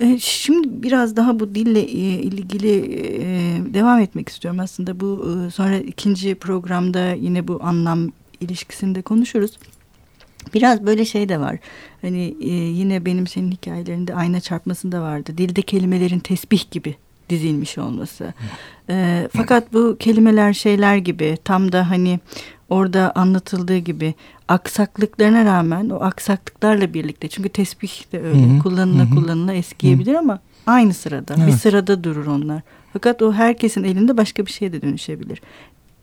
E, 0.00 0.18
şimdi 0.18 0.82
biraz 0.82 1.16
daha 1.16 1.40
bu 1.40 1.54
dille 1.54 1.80
e, 1.80 2.22
ilgili 2.22 2.76
e, 2.96 3.74
devam 3.74 4.00
etmek 4.00 4.28
istiyorum. 4.28 4.60
Aslında 4.60 5.00
bu 5.00 5.36
sonra 5.54 5.76
ikinci 5.76 6.34
programda 6.34 7.12
yine 7.12 7.48
bu 7.48 7.60
anlam 7.62 8.12
ilişkisinde 8.40 9.02
konuşuruz. 9.02 9.58
Biraz 10.54 10.86
böyle 10.86 11.04
şey 11.04 11.28
de 11.28 11.40
var. 11.40 11.58
Hani 12.02 12.36
yine 12.50 13.04
benim 13.04 13.26
senin 13.26 13.50
hikayelerinde 13.50 14.14
ayna 14.14 14.40
çarpmasında 14.40 15.02
vardı. 15.02 15.32
Dilde 15.38 15.62
kelimelerin 15.62 16.18
tesbih 16.18 16.70
gibi 16.70 16.94
dizilmiş 17.30 17.78
olması. 17.78 18.34
E, 18.90 19.28
fakat 19.36 19.72
bu 19.72 19.96
kelimeler 19.98 20.52
şeyler 20.52 20.96
gibi 20.96 21.38
tam 21.44 21.72
da 21.72 21.90
hani 21.90 22.20
orada 22.68 23.12
anlatıldığı 23.14 23.76
gibi 23.78 24.14
aksaklıklarına 24.48 25.44
rağmen 25.44 25.90
o 25.90 25.96
aksaklıklarla 26.04 26.94
birlikte 26.94 27.28
çünkü 27.28 27.48
tesbih 27.48 28.12
de 28.12 28.22
öyle 28.22 28.54
hı 28.54 28.62
kullanıla 28.62 29.10
hı. 29.10 29.14
kullanıla 29.14 29.52
eskiyebilir 29.52 30.14
hı. 30.14 30.18
ama 30.18 30.38
aynı 30.66 30.94
sırada 30.94 31.34
evet. 31.38 31.46
bir 31.46 31.52
sırada 31.52 32.04
durur 32.04 32.26
onlar. 32.26 32.62
Fakat 32.92 33.22
o 33.22 33.32
herkesin 33.32 33.84
elinde 33.84 34.16
başka 34.16 34.46
bir 34.46 34.50
şeye 34.50 34.72
de 34.72 34.82
dönüşebilir. 34.82 35.42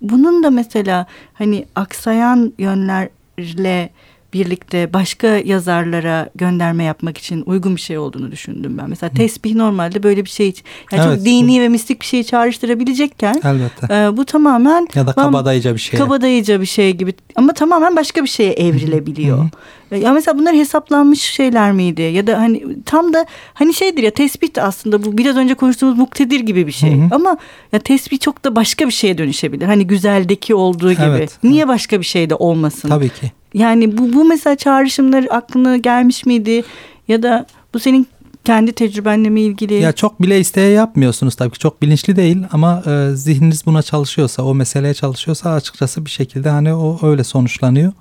Bunun 0.01 0.43
da 0.43 0.49
mesela 0.49 1.05
hani 1.33 1.65
aksayan 1.75 2.53
yönlerle 2.57 3.89
birlikte 4.35 4.93
başka 4.93 5.27
yazarlara 5.27 6.29
gönderme 6.35 6.83
yapmak 6.83 7.17
için 7.17 7.43
uygun 7.45 7.75
bir 7.75 7.81
şey 7.81 7.97
olduğunu 7.97 8.31
düşündüm 8.31 8.77
ben. 8.77 8.89
Mesela 8.89 9.09
tesbih 9.09 9.55
normalde 9.55 10.03
böyle 10.03 10.25
bir 10.25 10.29
şey 10.29 10.53
yani 10.91 11.03
evet. 11.07 11.17
çok 11.17 11.25
dini 11.25 11.61
ve 11.61 11.69
mistik 11.69 12.01
bir 12.01 12.05
şeyi 12.05 12.25
çağrıştırabilecekken 12.25 13.41
Elbette. 13.43 13.93
E, 13.95 14.17
bu 14.17 14.25
tamamen 14.25 14.87
ya 14.95 15.07
da 15.07 15.13
kabadayıca 15.13 15.73
bir 15.73 15.79
şey. 15.79 15.99
Kabadayıca 15.99 16.61
bir 16.61 16.65
şey 16.65 16.91
gibi 16.91 17.13
ama 17.35 17.53
tamamen 17.53 17.95
başka 17.95 18.23
bir 18.23 18.29
şeye 18.29 18.51
evrilebiliyor. 18.51 19.37
Hı 19.37 19.41
hı. 19.41 19.49
Ya 19.97 20.13
mesela 20.13 20.39
bunlar 20.39 20.55
hesaplanmış 20.55 21.21
şeyler 21.21 21.71
miydi? 21.71 22.01
Ya 22.01 22.27
da 22.27 22.39
hani 22.39 22.63
tam 22.85 23.13
da 23.13 23.25
hani 23.53 23.73
şeydir 23.73 24.03
ya 24.03 24.11
tesbih 24.11 24.55
de 24.55 24.61
aslında 24.61 25.03
bu 25.03 25.17
biraz 25.17 25.37
önce 25.37 25.53
konuştuğumuz 25.53 25.97
muktedir 25.97 26.39
gibi 26.39 26.67
bir 26.67 26.71
şey. 26.71 26.97
Hı 26.97 27.01
hı. 27.01 27.07
Ama 27.11 27.37
ya 27.71 27.79
tesbih 27.79 28.19
çok 28.19 28.45
da 28.45 28.55
başka 28.55 28.87
bir 28.87 28.91
şeye 28.91 29.17
dönüşebilir. 29.17 29.65
Hani 29.65 29.87
güzeldeki 29.87 30.55
olduğu 30.55 30.91
gibi. 30.91 31.03
Evet. 31.03 31.37
Niye 31.43 31.67
başka 31.67 31.99
bir 31.99 32.05
şey 32.05 32.29
de 32.29 32.35
olmasın? 32.35 32.89
Tabii 32.89 33.09
ki. 33.09 33.31
Yani 33.53 33.97
bu, 33.97 34.13
bu 34.13 34.25
mesela 34.25 34.55
çağrışımlar 34.55 35.27
aklına 35.29 35.77
gelmiş 35.77 36.25
miydi? 36.25 36.63
Ya 37.07 37.23
da 37.23 37.45
bu 37.73 37.79
senin 37.79 38.07
kendi 38.45 38.71
tecrübenle 38.73 39.29
mi 39.29 39.41
ilgili? 39.41 39.73
Ya 39.73 39.91
çok 39.91 40.21
bile 40.21 40.39
isteye 40.39 40.69
yapmıyorsunuz 40.69 41.35
tabii 41.35 41.51
ki. 41.51 41.59
Çok 41.59 41.81
bilinçli 41.81 42.15
değil 42.15 42.37
ama 42.51 42.83
e, 42.87 43.15
zihniniz 43.15 43.65
buna 43.65 43.81
çalışıyorsa, 43.81 44.43
o 44.43 44.55
meseleye 44.55 44.93
çalışıyorsa 44.93 45.51
açıkçası 45.51 46.05
bir 46.05 46.09
şekilde 46.09 46.49
hani 46.49 46.73
o 46.73 47.07
öyle 47.07 47.23
sonuçlanıyor. 47.23 47.93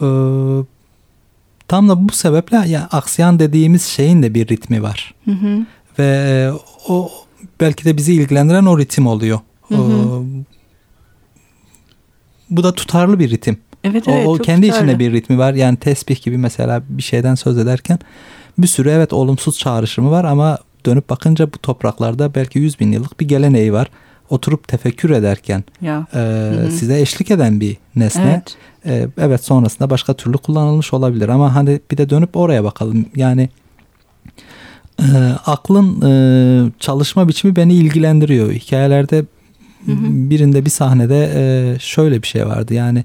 E, 0.00 0.06
tam 1.68 1.88
da 1.88 2.08
bu 2.08 2.12
sebeple 2.12 2.56
ya 2.68 2.88
aksayan 2.92 3.38
dediğimiz 3.38 3.82
şeyin 3.84 4.22
de 4.22 4.34
bir 4.34 4.48
ritmi 4.48 4.82
var. 4.82 5.14
Hı 5.24 5.30
hı. 5.30 5.66
Ve 5.98 6.04
e, 6.04 6.50
o 6.88 7.10
belki 7.60 7.84
de 7.84 7.96
bizi 7.96 8.14
ilgilendiren 8.14 8.66
o 8.66 8.78
ritim 8.78 9.06
oluyor. 9.06 9.40
Hı 9.68 9.74
hı. 9.74 9.80
O, 9.80 10.24
bu 12.50 12.62
da 12.62 12.74
tutarlı 12.74 13.18
bir 13.18 13.30
ritim. 13.30 13.58
Evet 13.84 14.08
O, 14.08 14.10
evet. 14.12 14.26
o 14.28 14.36
çok 14.36 14.46
kendi 14.46 14.66
tutarlı. 14.66 14.86
içinde 14.86 14.98
bir 14.98 15.12
ritmi 15.12 15.38
var. 15.38 15.54
Yani 15.54 15.76
tesbih 15.76 16.22
gibi 16.22 16.38
mesela 16.38 16.82
bir 16.88 17.02
şeyden 17.02 17.34
söz 17.34 17.58
ederken 17.58 17.98
bir 18.58 18.66
sürü 18.66 18.88
evet 18.90 19.12
olumsuz 19.12 19.58
çağrışımı 19.58 20.10
var 20.10 20.24
ama 20.24 20.58
dönüp 20.86 21.10
bakınca 21.10 21.52
bu 21.52 21.58
topraklarda 21.58 22.34
belki 22.34 22.58
100 22.58 22.80
bin 22.80 22.92
yıllık 22.92 23.20
bir 23.20 23.28
geleneği 23.28 23.72
var. 23.72 23.90
Oturup 24.30 24.68
tefekkür 24.68 25.10
ederken 25.10 25.64
Ya. 25.80 26.06
e, 26.14 26.52
size 26.70 27.00
eşlik 27.00 27.30
eden 27.30 27.60
bir 27.60 27.76
nesne. 27.96 28.42
Evet. 28.44 28.56
E, 28.86 29.08
evet 29.18 29.44
sonrasında 29.44 29.90
başka 29.90 30.14
türlü 30.14 30.38
kullanılmış 30.38 30.92
olabilir 30.94 31.28
ama 31.28 31.54
hani 31.54 31.80
bir 31.90 31.96
de 31.96 32.10
dönüp 32.10 32.36
oraya 32.36 32.64
bakalım. 32.64 33.06
Yani 33.16 33.48
e, 35.00 35.06
aklın 35.46 36.02
e, 36.02 36.12
çalışma 36.80 37.28
biçimi 37.28 37.56
beni 37.56 37.74
ilgilendiriyor. 37.74 38.52
Hikayelerde 38.52 39.16
Hı 39.86 39.92
hı. 39.92 39.96
birinde 40.30 40.64
bir 40.64 40.70
sahnede 40.70 41.32
e, 41.34 41.78
şöyle 41.78 42.22
bir 42.22 42.26
şey 42.26 42.46
vardı. 42.46 42.74
Yani 42.74 43.04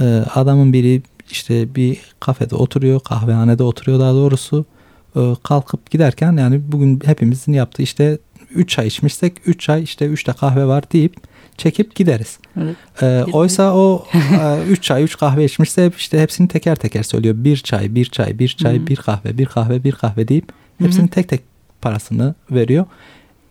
e, 0.00 0.04
adamın 0.34 0.72
biri 0.72 1.02
işte 1.30 1.74
bir 1.74 1.98
kafede 2.20 2.54
oturuyor, 2.54 3.00
kahvehanede 3.00 3.62
oturuyor 3.62 4.00
daha 4.00 4.12
doğrusu. 4.12 4.64
E, 5.16 5.20
kalkıp 5.42 5.90
giderken 5.90 6.36
yani 6.36 6.60
bugün 6.72 7.00
hepimizin 7.04 7.52
yaptığı 7.52 7.82
işte 7.82 8.18
3 8.54 8.68
çay 8.68 8.86
içmişsek 8.86 9.32
3 9.46 9.60
çay 9.60 9.82
işte 9.82 10.06
3 10.06 10.26
de 10.26 10.32
kahve 10.32 10.66
var 10.66 10.84
deyip 10.92 11.14
çekip 11.56 11.94
gideriz. 11.94 12.38
Evet. 12.62 12.76
E, 13.02 13.24
oysa 13.32 13.74
o 13.74 14.06
3 14.68 14.82
çay 14.82 15.04
3 15.04 15.18
kahve 15.18 15.44
içmişse 15.44 15.90
işte 15.98 16.20
hepsini 16.22 16.48
teker 16.48 16.76
teker 16.76 17.02
söylüyor. 17.02 17.34
Bir 17.38 17.56
çay, 17.56 17.94
bir 17.94 18.04
çay, 18.04 18.38
bir 18.38 18.48
çay, 18.48 18.78
Hı. 18.78 18.86
bir 18.86 18.96
kahve, 18.96 19.38
bir 19.38 19.46
kahve, 19.46 19.84
bir 19.84 19.92
kahve 19.92 20.28
deyip 20.28 20.52
hepsinin 20.78 21.06
tek 21.06 21.28
tek 21.28 21.40
parasını 21.82 22.34
veriyor. 22.50 22.86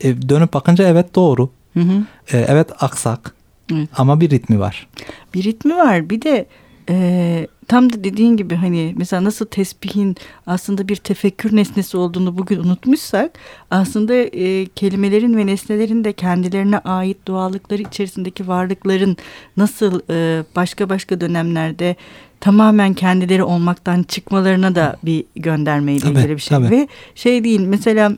E, 0.02 0.30
dönüp 0.30 0.54
bakınca 0.54 0.88
evet 0.88 1.16
doğru. 1.16 1.50
Hı 1.74 1.80
hı. 1.80 2.04
E, 2.34 2.46
evet 2.48 2.68
aksak 2.80 3.34
Evet. 3.74 3.90
ama 3.98 4.22
bir 4.22 4.30
ritmi 4.30 4.60
var. 4.60 4.88
bir 5.34 5.44
ritmi 5.44 5.76
var. 5.76 6.10
Bir 6.10 6.22
de 6.22 6.46
e, 6.90 7.48
tam 7.68 7.94
da 7.94 8.04
dediğin 8.04 8.38
gibi 8.38 8.56
hani 8.56 8.94
mesela 8.98 9.24
nasıl 9.24 9.46
tesbihin 9.46 10.16
aslında 10.46 10.88
bir 10.88 10.96
tefekkür 10.96 11.56
nesnesi 11.56 11.98
olduğunu 11.98 12.38
bugün 12.38 12.60
unutmuşsak 12.60 13.32
aslında 13.72 14.14
e, 14.14 14.66
kelimelerin 14.66 15.38
ve 15.38 15.46
nesnelerin 15.46 16.04
de 16.04 16.14
kendilerine 16.14 16.78
ait 16.80 17.18
doğallıkları 17.28 17.82
içerisindeki 17.82 18.48
varlıkların 18.48 19.18
nasıl 19.58 20.02
e, 20.10 20.44
başka 20.56 20.90
başka 20.90 21.22
dönemlerde 21.22 21.96
tamamen 22.40 22.94
kendileri 22.94 23.44
olmaktan 23.44 24.04
çıkmalarına 24.04 24.76
da 24.76 24.98
bir 25.04 25.26
göndermeyle 25.36 26.00
Tabii, 26.00 26.20
ilgili 26.20 26.36
bir 26.36 26.42
şey. 26.42 26.58
tabii. 26.58 26.72
Ve 26.72 26.88
şey 27.16 27.44
değil 27.44 27.62
mesela 27.62 28.18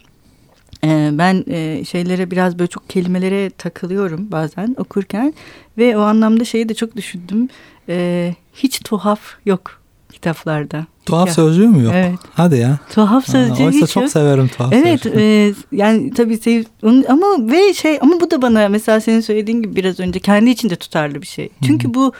ee, 0.83 1.09
ben 1.13 1.43
e, 1.49 1.85
şeylere 1.85 2.31
biraz 2.31 2.59
böyle 2.59 2.67
çok 2.69 2.89
kelimelere 2.89 3.49
takılıyorum 3.49 4.31
bazen 4.31 4.75
okurken 4.79 5.33
ve 5.77 5.97
o 5.97 6.01
anlamda 6.01 6.45
şeyi 6.45 6.69
de 6.69 6.73
çok 6.73 6.95
düşündüm. 6.95 7.49
Ee, 7.89 8.35
hiç 8.53 8.79
tuhaf 8.83 9.19
yok 9.45 9.81
kitaplarda. 10.13 10.85
Tuhaf 11.05 11.27
Ya, 11.27 11.33
sözcüğü 11.33 11.67
mü 11.67 11.83
yok? 11.83 11.93
Evet. 11.95 12.19
Hadi 12.33 12.57
ya. 12.57 12.79
Tuhaf 12.93 13.27
Ha, 13.27 13.31
sözcüğü 13.31 13.63
oysa 13.63 13.85
hiç 13.85 13.91
çok 13.93 14.03
yok. 14.03 14.11
severim 14.11 14.47
tuhaf 14.47 14.73
Evet 14.73 15.01
sözcüğü. 15.01 15.19
e, 15.19 15.53
yani 15.71 16.11
tabii 16.13 16.37
sev, 16.37 16.63
onun- 16.83 17.05
ama 17.09 17.25
ve 17.51 17.73
şey 17.73 17.97
ama 18.01 18.19
bu 18.21 18.31
da 18.31 18.41
bana 18.41 18.69
mesela 18.69 19.01
senin 19.01 19.21
söylediğin 19.21 19.61
gibi 19.61 19.75
biraz 19.75 19.99
önce 19.99 20.19
kendi 20.19 20.49
içinde 20.49 20.75
tutarlı 20.75 21.21
bir 21.21 21.27
şey. 21.27 21.49
Çünkü 21.65 21.93
bu 21.93 22.13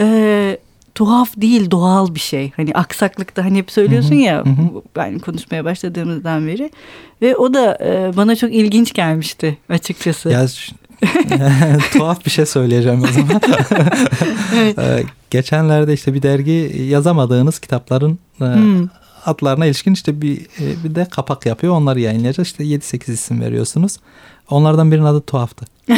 e, 0.00 0.56
tuhaf 1.00 1.30
değil 1.36 1.70
doğal 1.70 2.14
bir 2.14 2.20
şey. 2.20 2.52
Hani 2.56 2.72
aksaklıkta 2.74 3.44
hani 3.44 3.58
hep 3.58 3.70
söylüyorsun 3.70 4.14
ya 4.14 4.36
hı 4.44 4.48
hı. 4.50 4.56
bu- 4.74 4.84
yani 4.96 5.20
konuşmaya 5.20 5.64
başladığımızdan 5.64 6.46
beri 6.46 6.70
ve 7.22 7.36
o 7.36 7.54
da 7.54 7.78
e, 7.84 8.16
bana 8.16 8.36
çok 8.36 8.54
ilginç 8.54 8.92
gelmişti 8.92 9.58
açıkçası. 9.68 10.28
Ya 10.30 10.46
tuhaf 11.92 12.24
bir 12.26 12.30
şey 12.30 12.46
söyleyeceğim 12.46 13.02
o 13.04 13.06
zaman. 13.06 13.40
Evet. 14.56 14.78
Ee, 14.78 15.04
Geçenlerde 15.30 15.92
işte 15.92 16.14
bir 16.14 16.22
dergi 16.22 16.82
yazamadığınız 16.90 17.58
kitapların 17.58 18.18
Hmm. 18.38 18.88
adlarına 19.26 19.66
ilişkin 19.66 19.92
işte 19.92 20.22
bir 20.22 20.36
e, 20.40 20.84
bir 20.84 20.94
de 20.94 21.06
kapak 21.10 21.46
yapıyor. 21.46 21.74
Onları 21.74 22.00
yayınlayacağız. 22.00 22.48
İşte 22.48 22.64
7-8 22.64 23.12
isim 23.12 23.40
veriyorsunuz. 23.40 23.96
Onlardan 24.50 24.92
birinin 24.92 25.04
adı 25.04 25.20
tuhaftı. 25.20 25.66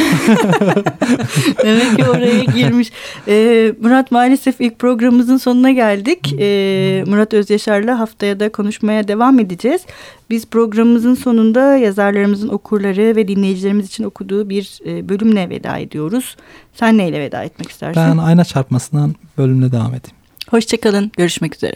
Demek 1.63 1.97
ki 1.97 2.05
oraya 2.09 2.43
girmiş. 2.43 2.91
Ee, 3.27 3.73
Murat 3.81 4.11
maalesef 4.11 4.61
ilk 4.61 4.79
programımızın 4.79 5.37
sonuna 5.37 5.71
geldik. 5.71 6.35
Ee, 6.39 7.03
Murat 7.07 7.33
Özyaşar'la 7.33 7.99
haftaya 7.99 8.39
da 8.39 8.51
konuşmaya 8.51 9.07
devam 9.07 9.39
edeceğiz. 9.39 9.81
Biz 10.29 10.45
programımızın 10.45 11.15
sonunda 11.15 11.77
yazarlarımızın 11.77 12.49
okurları 12.49 13.15
ve 13.15 13.27
dinleyicilerimiz 13.27 13.85
için 13.85 14.03
okuduğu 14.03 14.49
bir 14.49 14.79
e, 14.85 15.09
bölümle 15.09 15.49
veda 15.49 15.77
ediyoruz. 15.77 16.35
Sen 16.73 16.97
neyle 16.97 17.19
veda 17.19 17.43
etmek 17.43 17.69
istersin? 17.69 18.01
Ben 18.01 18.17
ayna 18.17 18.45
çarpmasından 18.45 19.15
bölümle 19.37 19.71
devam 19.71 19.87
edeyim. 19.87 20.17
Hoşçakalın. 20.49 21.11
Görüşmek 21.17 21.55
üzere. 21.55 21.75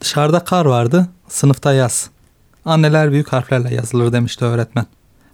Dışarıda 0.00 0.40
kar 0.40 0.66
vardı, 0.66 1.08
sınıfta 1.28 1.72
yaz. 1.72 2.10
Anneler 2.64 3.12
büyük 3.12 3.32
harflerle 3.32 3.74
yazılır 3.74 4.12
demişti 4.12 4.44
öğretmen. 4.44 4.86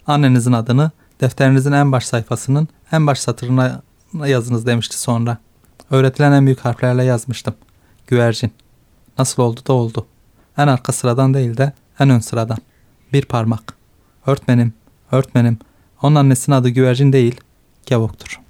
Annenizin 0.06 0.52
adını 0.52 0.90
defterinizin 1.20 1.72
en 1.72 1.92
baş 1.92 2.06
sayfasının 2.06 2.68
en 2.92 3.06
baş 3.06 3.18
satırına 3.18 3.82
yazınız 4.26 4.66
demişti 4.66 4.98
sonra. 4.98 5.38
Öğretilen 5.90 6.32
en 6.32 6.46
büyük 6.46 6.60
harflerle 6.60 7.04
yazmıştım. 7.04 7.54
Güvercin. 8.06 8.52
Nasıl 9.18 9.42
oldu 9.42 9.60
da 9.68 9.72
oldu. 9.72 10.06
En 10.58 10.66
arka 10.66 10.92
sıradan 10.92 11.34
değil 11.34 11.56
de 11.56 11.72
en 11.98 12.10
ön 12.10 12.18
sıradan. 12.18 12.58
Bir 13.12 13.24
parmak. 13.24 13.74
Örtmenim, 14.26 14.72
örtmenim. 15.12 15.58
Onun 16.02 16.14
annesinin 16.14 16.56
adı 16.56 16.68
güvercin 16.68 17.12
değil, 17.12 17.40
gavoktur. 17.88 18.41